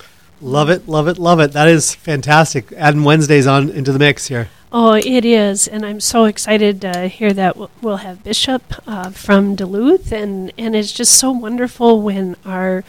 Love 0.40 0.70
it, 0.70 0.88
love 0.88 1.06
it, 1.06 1.18
love 1.18 1.38
it. 1.40 1.52
That 1.52 1.68
is 1.68 1.94
fantastic. 1.94 2.72
Adding 2.72 3.04
Wednesdays 3.04 3.46
on 3.46 3.68
into 3.68 3.92
the 3.92 3.98
mix 3.98 4.28
here. 4.28 4.48
Oh, 4.72 4.92
it 4.94 5.24
is, 5.24 5.68
and 5.68 5.84
I'm 5.84 6.00
so 6.00 6.24
excited 6.24 6.80
to 6.80 7.08
hear 7.08 7.32
that 7.34 7.56
we'll- 7.58 7.70
we'll 7.82 7.96
have 7.98 8.24
Bishop 8.24 8.62
uh, 8.86 9.10
from 9.10 9.54
Duluth, 9.54 10.12
and 10.12 10.50
and 10.56 10.74
it's 10.74 10.92
just 10.92 11.12
so 11.14 11.30
wonderful 11.30 12.00
when 12.00 12.36
our 12.44 12.82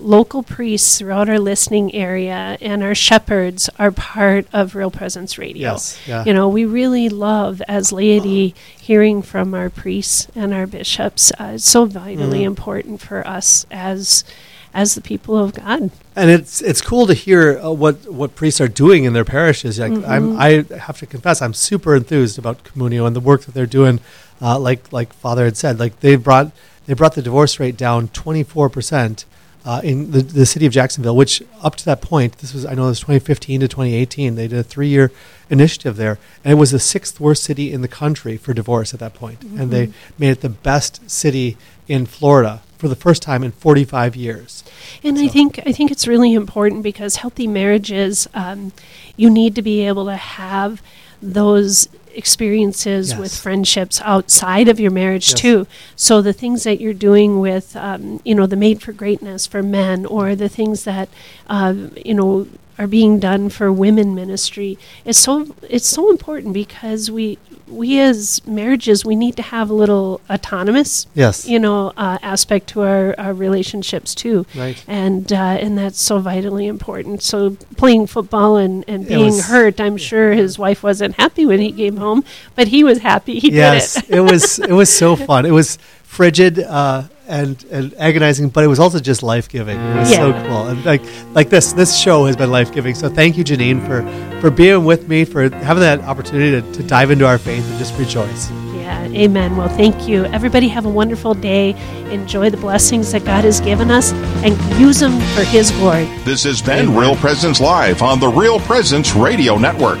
local 0.00 0.42
priests 0.42 0.98
throughout 0.98 1.28
our 1.28 1.38
listening 1.38 1.94
area 1.94 2.56
and 2.60 2.82
our 2.82 2.94
shepherds 2.94 3.68
are 3.78 3.90
part 3.90 4.46
of 4.52 4.74
Real 4.74 4.90
Presence 4.90 5.38
Radio. 5.38 5.72
Yes, 5.72 5.98
yeah. 6.06 6.24
You 6.24 6.32
know, 6.32 6.48
we 6.48 6.64
really 6.64 7.08
love 7.08 7.62
as 7.68 7.92
laity 7.92 8.54
hearing 8.80 9.22
from 9.22 9.54
our 9.54 9.70
priests 9.70 10.26
and 10.34 10.52
our 10.54 10.66
bishops. 10.66 11.30
Uh, 11.38 11.52
it's 11.54 11.68
so 11.70 11.84
vitally 11.84 12.40
Mhm. 12.40 12.44
important 12.46 13.00
for 13.00 13.26
us 13.26 13.66
as 13.70 14.24
as 14.72 14.94
the 14.94 15.00
people 15.00 15.36
of 15.36 15.52
God. 15.52 15.90
and 16.14 16.30
it's 16.30 16.60
it's 16.62 16.80
cool 16.80 17.04
to 17.08 17.14
hear 17.14 17.58
uh, 17.58 17.70
what 17.72 18.06
what 18.12 18.36
priests 18.36 18.60
are 18.60 18.68
doing 18.68 19.02
in 19.04 19.12
their 19.12 19.24
parishes. 19.24 19.78
Like 19.80 19.92
I'm, 20.06 20.38
I 20.38 20.64
have 20.86 20.98
to 20.98 21.06
confess, 21.06 21.42
I'm 21.42 21.54
super 21.54 21.96
enthused 21.96 22.38
about 22.38 22.62
Communio 22.62 23.04
and 23.06 23.16
the 23.16 23.20
work 23.20 23.42
that 23.46 23.54
they're 23.54 23.66
doing. 23.66 23.98
Uh, 24.40 24.58
like 24.58 24.92
like 24.92 25.12
Father 25.12 25.44
had 25.44 25.56
said, 25.56 25.80
like 25.80 25.98
they 26.00 26.14
brought 26.16 26.52
they 26.86 26.94
brought 26.94 27.14
the 27.14 27.22
divorce 27.22 27.58
rate 27.58 27.76
down 27.76 28.08
24 28.08 28.68
percent. 28.68 29.24
Uh, 29.62 29.80
in 29.84 30.10
the, 30.12 30.22
the 30.22 30.46
city 30.46 30.64
of 30.64 30.72
Jacksonville, 30.72 31.14
which 31.14 31.42
up 31.62 31.76
to 31.76 31.84
that 31.84 32.00
point, 32.00 32.38
this 32.38 32.54
was 32.54 32.64
I 32.64 32.74
know 32.74 32.84
it 32.84 32.88
was 32.88 33.00
2015 33.00 33.60
to 33.60 33.68
2018. 33.68 34.34
They 34.34 34.48
did 34.48 34.58
a 34.58 34.62
three-year 34.62 35.12
initiative 35.50 35.96
there, 35.96 36.18
and 36.42 36.52
it 36.52 36.54
was 36.54 36.70
the 36.70 36.78
sixth 36.78 37.20
worst 37.20 37.44
city 37.44 37.70
in 37.70 37.82
the 37.82 37.88
country 37.88 38.38
for 38.38 38.54
divorce 38.54 38.94
at 38.94 39.00
that 39.00 39.12
point. 39.12 39.42
And 39.42 39.70
they 39.70 39.92
made 40.18 40.30
it 40.30 40.40
the 40.40 40.48
best 40.48 41.10
city 41.10 41.58
in 41.88 42.06
Florida 42.06 42.62
for 42.78 42.88
the 42.88 42.96
first 42.96 43.22
time 43.22 43.44
in 43.44 43.52
45 43.52 44.16
years. 44.16 44.64
And 45.04 45.18
I 45.18 45.28
think 45.28 45.60
I 45.66 45.72
think 45.72 45.90
it's 45.90 46.08
really 46.08 46.32
important 46.32 46.82
because 46.82 47.16
healthy 47.16 47.46
marriages, 47.46 48.26
um, 48.32 48.72
you 49.16 49.28
need 49.28 49.54
to 49.56 49.62
be 49.62 49.86
able 49.86 50.06
to 50.06 50.16
have 50.16 50.82
those 51.20 51.88
experiences 52.14 53.14
with 53.14 53.34
friendships 53.34 54.00
outside 54.04 54.68
of 54.68 54.78
your 54.80 54.90
marriage 54.90 55.30
Yes. 55.30 55.40
too. 55.40 55.66
So 55.96 56.22
the 56.22 56.32
things 56.32 56.62
that 56.64 56.80
you're 56.80 56.94
doing 56.94 57.40
with, 57.40 57.76
um, 57.76 58.20
you 58.24 58.34
know, 58.34 58.46
the 58.46 58.56
Made 58.56 58.80
for 58.82 58.92
Greatness 58.92 59.46
for 59.46 59.62
men, 59.62 60.06
or 60.06 60.34
the 60.34 60.48
things 60.48 60.84
that, 60.84 61.08
uh, 61.48 61.74
you 62.04 62.14
know. 62.14 62.46
Are 62.78 62.86
being 62.86 63.18
done 63.18 63.50
for 63.50 63.70
women 63.70 64.14
ministry 64.14 64.78
is 65.04 65.18
so 65.18 65.54
it's 65.68 65.86
so 65.86 66.08
important 66.10 66.54
because 66.54 67.10
we 67.10 67.36
we 67.70 68.00
as 68.00 68.44
marriages 68.46 69.04
we 69.04 69.14
need 69.16 69.36
to 69.36 69.42
have 69.42 69.70
a 69.70 69.74
little 69.74 70.20
autonomous 70.28 71.06
Yes. 71.14 71.46
you 71.48 71.58
know 71.58 71.92
uh, 71.96 72.18
aspect 72.22 72.66
to 72.68 72.82
our, 72.82 73.14
our 73.18 73.32
relationships 73.32 74.14
too 74.14 74.44
Right. 74.54 74.82
and 74.88 75.32
uh, 75.32 75.36
and 75.36 75.78
that's 75.78 76.00
so 76.00 76.18
vitally 76.18 76.66
important 76.66 77.22
so 77.22 77.56
playing 77.76 78.06
football 78.08 78.56
and, 78.56 78.84
and 78.88 79.06
being 79.06 79.38
hurt 79.38 79.80
i'm 79.80 79.96
sure 79.96 80.32
his 80.32 80.58
wife 80.58 80.82
wasn't 80.82 81.14
happy 81.16 81.46
when 81.46 81.60
he 81.60 81.72
came 81.72 81.96
home 81.98 82.24
but 82.56 82.68
he 82.68 82.82
was 82.84 82.98
happy 82.98 83.38
he 83.38 83.52
yes, 83.52 83.94
did 83.94 84.04
it 84.10 84.16
it 84.16 84.20
was 84.20 84.58
it 84.58 84.72
was 84.72 84.92
so 84.92 85.16
fun. 85.28 85.46
It 85.46 85.52
was 85.52 85.76
frigid 86.02 86.58
uh, 86.58 87.04
and 87.30 87.64
and 87.70 87.94
agonizing, 87.94 88.48
but 88.50 88.64
it 88.64 88.66
was 88.66 88.78
also 88.80 88.98
just 88.98 89.22
life 89.22 89.48
giving. 89.48 89.78
It 89.78 89.96
was 90.00 90.12
so 90.14 90.32
cool. 90.32 90.66
And 90.68 90.84
like 90.84 91.02
like 91.34 91.48
this 91.50 91.72
this 91.72 91.96
show 91.96 92.26
has 92.26 92.36
been 92.36 92.50
life 92.50 92.72
giving. 92.72 92.94
So 92.94 93.08
thank 93.08 93.36
you, 93.38 93.44
Janine, 93.44 93.80
for 93.86 94.02
for 94.40 94.50
being 94.50 94.84
with 94.84 95.08
me, 95.08 95.24
for 95.24 95.48
having 95.50 95.80
that 95.82 96.00
opportunity 96.00 96.50
to, 96.60 96.72
to 96.82 96.82
dive 96.88 97.10
into 97.10 97.26
our 97.26 97.38
faith 97.38 97.64
and 97.70 97.78
just 97.78 97.96
rejoice. 97.98 98.50
yeah 98.74 99.04
amen 99.24 99.56
well 99.56 99.68
thank 99.76 100.08
you 100.08 100.24
everybody 100.36 100.66
have 100.68 100.86
a 100.86 100.88
wonderful 101.00 101.34
day 101.34 101.74
enjoy 102.12 102.50
the 102.50 102.56
blessings 102.56 103.12
that 103.12 103.24
god 103.24 103.44
has 103.44 103.60
given 103.60 103.90
us 103.90 104.12
and 104.44 104.52
use 104.80 104.98
them 105.00 105.14
for 105.34 105.44
his 105.44 105.70
glory 105.78 106.06
This 106.24 106.42
has 106.44 106.60
been 106.62 106.94
Real 106.96 107.14
Presence 107.16 107.60
Live 107.60 108.02
on 108.02 108.18
the 108.20 108.28
Real 108.42 108.58
Presence 108.60 109.14
Radio 109.14 109.58
Network. 109.58 110.00